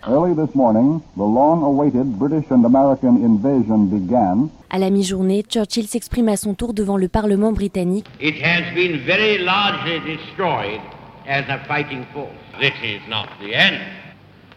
À 4.70 4.78
la 4.78 4.90
mi-journée, 4.90 5.44
Churchill 5.48 5.88
s'exprime 5.88 6.28
à 6.28 6.36
son 6.36 6.54
tour 6.54 6.74
devant 6.74 6.96
le 6.96 7.08
Parlement 7.08 7.50
britannique. 7.50 8.06
It 8.20 8.36
has 8.40 8.72
been 8.76 8.98
very 9.04 9.38
largely 9.38 9.98
destroyed 10.06 10.80
as 11.26 11.42
a 11.48 11.58
fighting 11.66 12.04
force. 12.14 12.30
This 12.60 12.74
is 12.84 13.00
not 13.10 13.26
the 13.40 13.52
end. 13.52 13.80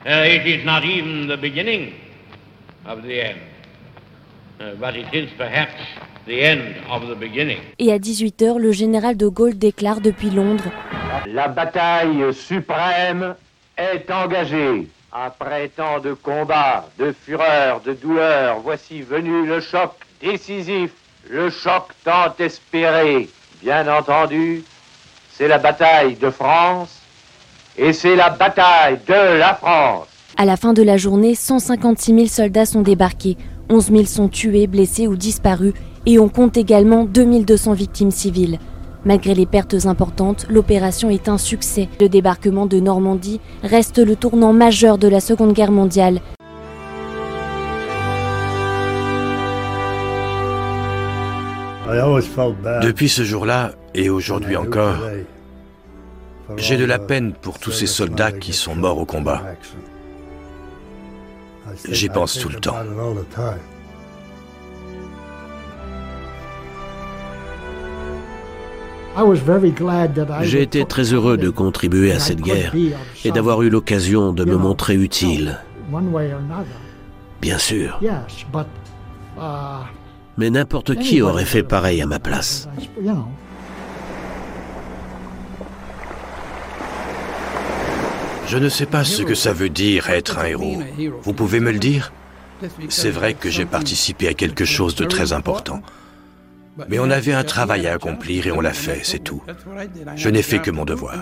Uh, 0.05 0.23
it 0.23 0.45
is 0.45 0.63
not 0.63 0.83
even 0.85 1.27
the 1.27 1.41
beginning 1.41 1.93
of 2.85 3.01
the 3.01 3.21
end. 3.21 3.39
Uh, 4.61 4.75
but 4.79 4.95
it 4.95 5.11
is 5.13 5.31
perhaps 5.35 5.73
et 6.29 7.91
à 7.91 7.97
18h, 7.97 8.57
le 8.57 8.71
général 8.71 9.17
de 9.17 9.27
Gaulle 9.27 9.57
déclare 9.57 9.99
depuis 9.99 10.29
Londres 10.29 10.71
La 11.27 11.47
bataille 11.47 12.33
suprême 12.33 13.35
est 13.77 14.09
engagée. 14.11 14.87
Après 15.11 15.69
tant 15.69 15.99
de 15.99 16.13
combats, 16.13 16.87
de 16.99 17.11
fureur, 17.11 17.81
de 17.81 17.93
douleur, 17.93 18.59
voici 18.59 19.01
venu 19.01 19.47
le 19.47 19.59
choc 19.59 19.91
décisif, 20.21 20.91
le 21.27 21.49
choc 21.49 21.85
tant 22.03 22.35
espéré. 22.37 23.27
Bien 23.63 23.87
entendu, 23.91 24.63
c'est 25.31 25.47
la 25.47 25.57
bataille 25.57 26.15
de 26.15 26.29
France 26.29 27.01
et 27.75 27.91
c'est 27.91 28.15
la 28.15 28.29
bataille 28.29 28.99
de 29.07 29.39
la 29.39 29.55
France. 29.55 30.07
À 30.37 30.45
la 30.45 30.57
fin 30.57 30.73
de 30.73 30.83
la 30.83 30.97
journée, 30.97 31.33
156 31.33 32.13
000 32.13 32.27
soldats 32.27 32.67
sont 32.67 32.81
débarqués. 32.81 33.35
11 33.69 33.91
000 33.91 34.05
sont 34.05 34.29
tués, 34.29 34.67
blessés 34.67 35.07
ou 35.07 35.15
disparus 35.15 35.73
et 36.09 36.17
on 36.17 36.27
compte 36.27 36.57
également 36.57 37.05
2200 37.05 37.73
victimes 37.73 38.09
civiles. 38.09 38.57
Malgré 39.05 39.35
les 39.35 39.45
pertes 39.45 39.85
importantes, 39.85 40.47
l'opération 40.49 41.11
est 41.11 41.29
un 41.29 41.37
succès. 41.37 41.87
Le 42.01 42.09
débarquement 42.09 42.65
de 42.65 42.79
Normandie 42.79 43.39
reste 43.61 43.99
le 43.99 44.15
tournant 44.15 44.51
majeur 44.51 44.97
de 44.97 45.07
la 45.07 45.19
Seconde 45.19 45.53
Guerre 45.53 45.71
mondiale. 45.71 46.19
Depuis 52.81 53.09
ce 53.09 53.23
jour-là, 53.23 53.73
et 53.93 54.09
aujourd'hui 54.09 54.55
encore, 54.55 54.95
j'ai 56.57 56.77
de 56.77 56.85
la 56.85 56.97
peine 56.97 57.33
pour 57.33 57.59
tous 57.59 57.71
ces 57.71 57.87
soldats 57.87 58.31
qui 58.31 58.53
sont 58.53 58.73
morts 58.73 58.97
au 58.97 59.05
combat. 59.05 59.43
J'y 61.87 62.09
pense 62.09 62.39
tout 62.39 62.49
le 62.49 62.59
temps. 62.59 62.75
J'ai 70.41 70.61
été 70.61 70.85
très 70.85 71.13
heureux 71.13 71.37
de 71.37 71.49
contribuer 71.49 72.11
à 72.11 72.19
cette 72.19 72.41
guerre 72.41 72.73
et 73.25 73.31
d'avoir 73.31 73.61
eu 73.61 73.69
l'occasion 73.69 74.33
de 74.33 74.45
me 74.45 74.55
montrer 74.55 74.95
utile. 74.95 75.59
Bien 77.41 77.57
sûr. 77.57 77.99
Uh, 79.37 79.41
Mais 80.37 80.49
n'importe 80.49 80.95
qui 80.95 81.21
aurait 81.21 81.45
fait 81.45 81.63
pareil 81.63 82.01
à 82.01 82.05
ma 82.05 82.19
place. 82.19 82.67
Je 88.47 88.57
ne 88.57 88.67
sais 88.67 88.85
pas 88.85 89.03
ce 89.03 89.21
que 89.21 89.35
ça 89.35 89.53
veut 89.53 89.69
dire 89.69 90.09
être 90.09 90.39
un 90.39 90.45
héros. 90.45 90.79
Vous 91.23 91.33
pouvez 91.33 91.59
me 91.59 91.71
le 91.71 91.79
dire? 91.79 92.11
C'est 92.89 93.11
vrai 93.11 93.33
que 93.33 93.49
j'ai 93.49 93.65
participé 93.65 94.27
à 94.27 94.33
quelque 94.33 94.65
chose 94.65 94.95
de 94.95 95.05
très 95.05 95.33
important. 95.33 95.81
Mais 96.87 96.99
on 96.99 97.09
avait 97.09 97.33
un 97.33 97.43
travail 97.43 97.87
à 97.87 97.93
accomplir 97.93 98.47
et 98.47 98.51
on 98.51 98.61
l'a 98.61 98.73
fait, 98.73 99.01
c'est 99.03 99.19
tout. 99.19 99.41
Je 100.15 100.29
n'ai 100.29 100.41
fait 100.41 100.59
que 100.59 100.71
mon 100.71 100.85
devoir. 100.85 101.15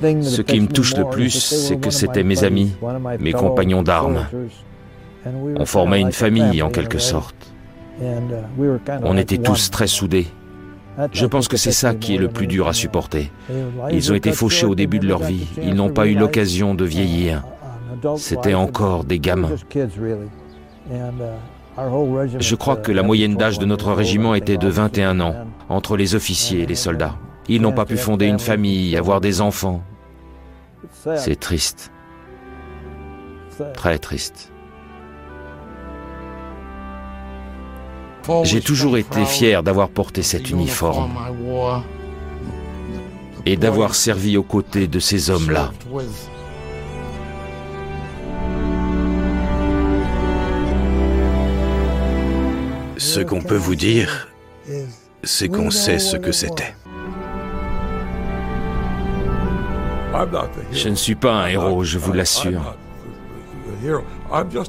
Ce 0.00 0.42
qui 0.42 0.60
me 0.60 0.66
touche 0.66 0.96
le 0.96 1.08
plus, 1.08 1.30
c'est 1.30 1.76
que 1.76 1.90
c'était 1.90 2.24
mes 2.24 2.44
amis, 2.44 2.74
mes 3.18 3.32
compagnons 3.32 3.82
d'armes. 3.82 4.26
On 5.56 5.66
formait 5.66 6.00
une 6.00 6.12
famille 6.12 6.62
en 6.62 6.70
quelque 6.70 6.98
sorte. 6.98 7.36
On 9.02 9.16
était 9.16 9.38
tous 9.38 9.70
très 9.70 9.86
soudés. 9.86 10.26
Je 11.12 11.26
pense 11.26 11.48
que 11.48 11.56
c'est 11.56 11.72
ça 11.72 11.94
qui 11.94 12.14
est 12.14 12.18
le 12.18 12.28
plus 12.28 12.46
dur 12.46 12.68
à 12.68 12.72
supporter. 12.72 13.30
Ils 13.90 14.12
ont 14.12 14.14
été 14.14 14.32
fauchés 14.32 14.66
au 14.66 14.74
début 14.74 14.98
de 14.98 15.06
leur 15.06 15.22
vie. 15.22 15.46
Ils 15.62 15.74
n'ont 15.74 15.90
pas 15.90 16.06
eu 16.06 16.14
l'occasion 16.14 16.74
de 16.74 16.84
vieillir. 16.84 17.44
C'était 18.16 18.54
encore 18.54 19.04
des 19.04 19.18
gamins. 19.18 19.50
Je 21.76 22.54
crois 22.54 22.76
que 22.76 22.92
la 22.92 23.02
moyenne 23.02 23.36
d'âge 23.36 23.58
de 23.58 23.64
notre 23.64 23.92
régiment 23.92 24.34
était 24.34 24.58
de 24.58 24.68
21 24.68 25.20
ans, 25.20 25.34
entre 25.68 25.96
les 25.96 26.14
officiers 26.14 26.62
et 26.62 26.66
les 26.66 26.74
soldats. 26.74 27.16
Ils 27.48 27.62
n'ont 27.62 27.72
pas 27.72 27.86
pu 27.86 27.96
fonder 27.96 28.26
une 28.26 28.38
famille, 28.38 28.96
avoir 28.96 29.20
des 29.20 29.40
enfants. 29.40 29.82
C'est 31.16 31.38
triste. 31.38 31.90
Très 33.74 33.98
triste. 33.98 34.52
J'ai 38.44 38.60
toujours 38.60 38.96
été 38.98 39.24
fier 39.24 39.62
d'avoir 39.62 39.88
porté 39.88 40.22
cet 40.22 40.50
uniforme 40.50 41.10
et 43.46 43.56
d'avoir 43.56 43.94
servi 43.94 44.36
aux 44.36 44.44
côtés 44.44 44.86
de 44.86 45.00
ces 45.00 45.30
hommes-là. 45.30 45.72
Ce 53.12 53.20
qu'on 53.20 53.42
peut 53.42 53.56
vous 53.56 53.74
dire, 53.74 54.28
c'est 55.22 55.50
qu'on 55.50 55.70
sait 55.70 55.98
ce 55.98 56.16
que 56.16 56.32
c'était. 56.32 56.74
Je 60.72 60.88
ne 60.88 60.94
suis 60.94 61.14
pas 61.14 61.34
un 61.34 61.46
héros, 61.48 61.84
je 61.84 61.98
vous 61.98 62.14
l'assure. 62.14 62.74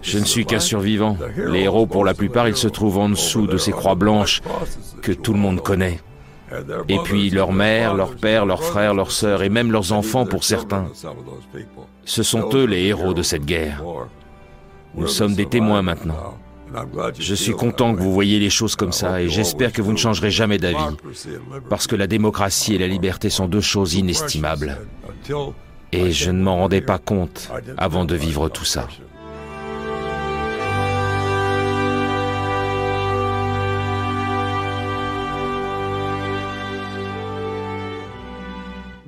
Je 0.02 0.20
ne 0.20 0.26
suis 0.26 0.46
qu'un 0.46 0.60
survivant. 0.60 1.18
Les 1.38 1.62
héros, 1.62 1.86
pour 1.86 2.04
la 2.04 2.14
plupart, 2.14 2.50
ils 2.50 2.58
se 2.58 2.68
trouvent 2.68 2.98
en 2.98 3.08
dessous 3.08 3.48
de 3.48 3.56
ces 3.56 3.72
croix 3.72 3.96
blanches 3.96 4.42
que 5.02 5.14
tout 5.14 5.32
le 5.32 5.40
monde 5.40 5.62
connaît. 5.62 6.02
Et 6.90 7.00
puis 7.06 7.30
leurs 7.30 7.54
mères, 7.54 7.94
leurs 7.96 8.18
pères, 8.18 8.46
leurs 8.46 8.66
frères, 8.66 8.94
leurs 8.94 9.12
sœurs 9.12 9.42
et 9.44 9.50
même 9.50 9.72
leurs 9.72 9.94
enfants 9.94 10.26
pour 10.26 10.44
certains. 10.44 10.88
Ce 12.04 12.24
sont 12.24 12.50
eux 12.54 12.66
les 12.66 12.88
héros 12.88 13.14
de 13.14 13.24
cette 13.24 13.46
guerre. 13.46 13.82
Nous 14.96 15.08
sommes 15.08 15.34
des 15.34 15.46
témoins 15.46 15.82
maintenant. 15.82 16.38
Je 17.20 17.36
suis 17.36 17.54
content 17.54 17.94
que 17.96 18.02
vous 18.02 18.14
voyez 18.14 18.40
les 18.40 18.50
choses 18.50 18.76
comme 18.76 18.92
ça 18.92 19.22
et 19.22 19.30
j'espère 19.30 19.72
que 19.72 19.82
vous 19.82 19.92
ne 19.92 19.98
changerez 19.98 20.32
jamais 20.32 20.58
d'avis. 20.58 20.96
Parce 21.70 21.88
que 21.88 21.96
la 21.96 22.08
démocratie 22.08 22.76
et 22.76 22.78
la 22.78 22.88
liberté 22.88 23.30
sont 23.30 23.48
deux 23.48 23.62
choses 23.62 23.96
inestimables. 23.96 24.78
Et 25.92 26.12
je 26.12 26.32
ne 26.32 26.42
m'en 26.42 26.58
rendais 26.58 26.82
pas 26.82 26.98
compte 26.98 27.52
avant 27.78 28.06
de 28.06 28.16
vivre 28.16 28.50
tout 28.50 28.66
ça. 28.66 28.88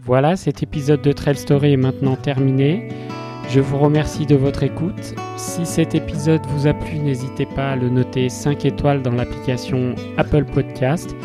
Voilà, 0.05 0.35
cet 0.35 0.61
épisode 0.61 1.01
de 1.01 1.11
Trail 1.11 1.35
Story 1.35 1.73
est 1.73 1.77
maintenant 1.77 2.15
terminé. 2.15 2.89
Je 3.49 3.59
vous 3.59 3.79
remercie 3.79 4.27
de 4.27 4.35
votre 4.35 4.61
écoute. 4.61 5.15
Si 5.47 5.63
cet 5.63 5.93
épisode 5.93 6.41
vous 6.47 6.65
a 6.65 6.73
plu, 6.73 6.97
n'hésitez 6.97 7.45
pas 7.45 7.69
à 7.69 7.75
le 7.75 7.87
noter 7.87 8.29
5 8.29 8.65
étoiles 8.65 9.03
dans 9.03 9.11
l'application 9.11 9.93
Apple 10.17 10.43
Podcast. 10.43 11.15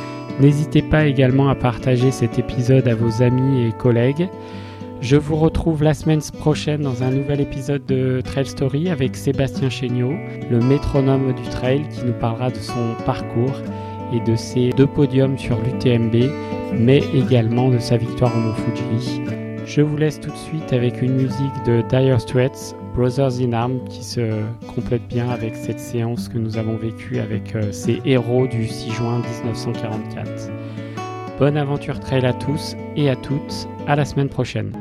N'hésitez 0.40 0.83
pas 0.83 1.06
également 1.06 1.48
à 1.48 1.54
partager 1.54 2.11
cet 2.11 2.38
épisode 2.38 2.87
à 2.87 2.94
vos 2.94 3.22
amis 3.22 3.66
et 3.66 3.72
collègues. 3.72 4.28
Je 5.00 5.16
vous 5.16 5.37
retrouve 5.37 5.83
la 5.83 5.94
semaine 5.94 6.20
prochaine 6.38 6.83
dans 6.83 7.02
un 7.02 7.11
nouvel 7.11 7.40
épisode 7.40 7.85
de 7.87 8.20
Trail 8.20 8.46
Story 8.46 8.90
avec 8.90 9.16
Sébastien 9.16 9.70
Chéniaud, 9.70 10.14
le 10.50 10.61
métronome 10.61 11.33
du 11.33 11.48
trail 11.48 11.88
qui 11.88 12.04
nous 12.04 12.12
parlera 12.12 12.50
de 12.50 12.59
son 12.59 12.94
parcours 13.06 13.56
et 14.12 14.20
de 14.20 14.37
ses 14.37 14.68
deux 14.70 14.87
podiums 14.87 15.38
sur 15.38 15.59
l'UTMB, 15.62 16.30
mais 16.78 17.02
également 17.14 17.70
de 17.70 17.78
sa 17.78 17.96
victoire 17.96 18.37
au 18.37 18.38
Mont. 18.38 19.39
Je 19.70 19.83
vous 19.83 19.96
laisse 19.96 20.18
tout 20.18 20.33
de 20.33 20.37
suite 20.37 20.72
avec 20.72 21.00
une 21.00 21.14
musique 21.14 21.64
de 21.64 21.80
Dire 21.83 22.20
Straits, 22.20 22.74
Brothers 22.92 23.40
in 23.40 23.52
Arms, 23.52 23.85
qui 23.85 24.02
se 24.02 24.42
complète 24.74 25.06
bien 25.06 25.30
avec 25.30 25.54
cette 25.54 25.78
séance 25.78 26.28
que 26.28 26.38
nous 26.38 26.59
avons 26.59 26.74
vécue 26.74 27.20
avec 27.20 27.54
euh, 27.54 27.70
ces 27.70 28.00
héros 28.04 28.48
du 28.48 28.66
6 28.66 28.90
juin 28.90 29.22
1944. 29.44 30.50
Bonne 31.38 31.56
aventure 31.56 32.00
trail 32.00 32.26
à 32.26 32.33
tous 32.33 32.74
et 32.96 33.11
à 33.11 33.14
toutes, 33.14 33.68
à 33.87 33.94
la 33.94 34.04
semaine 34.04 34.28
prochaine. 34.28 34.72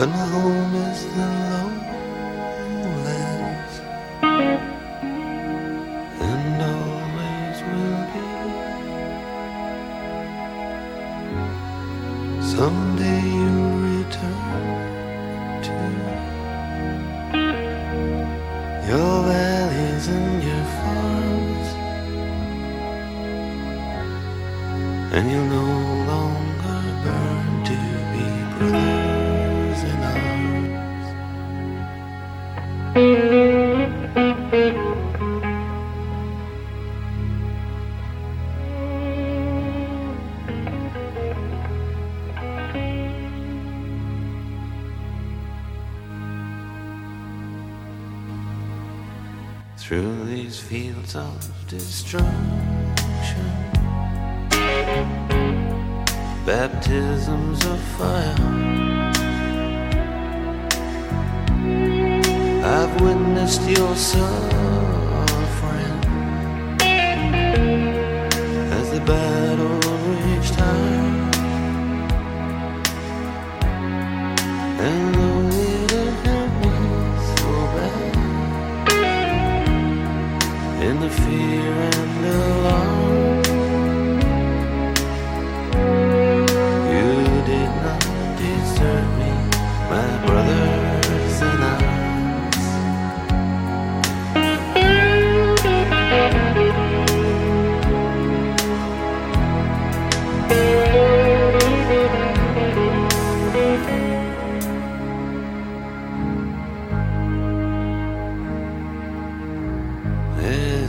But 0.00 0.08
my 0.08 0.16
home 0.16 0.74
is 0.76 1.04
the 1.04 1.26
lowlands 1.26 1.99
fields 51.00 51.16
of 51.16 51.66
destruction, 51.68 52.30
baptisms 56.44 57.64
of 57.66 57.80
fire. 57.96 58.34
I've 62.62 63.00
witnessed 63.00 63.62
your 63.62 63.96
suffering 63.96 64.30
as 68.72 68.90
the 68.90 69.00
battle 69.00 69.78
reached 70.26 70.54
high. 70.54 71.09
The 81.00 81.08
fear 81.08 81.72
and 81.72 82.24
the 82.24 82.50
You 82.60 82.99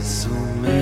so 0.04 0.30
many 0.30 0.81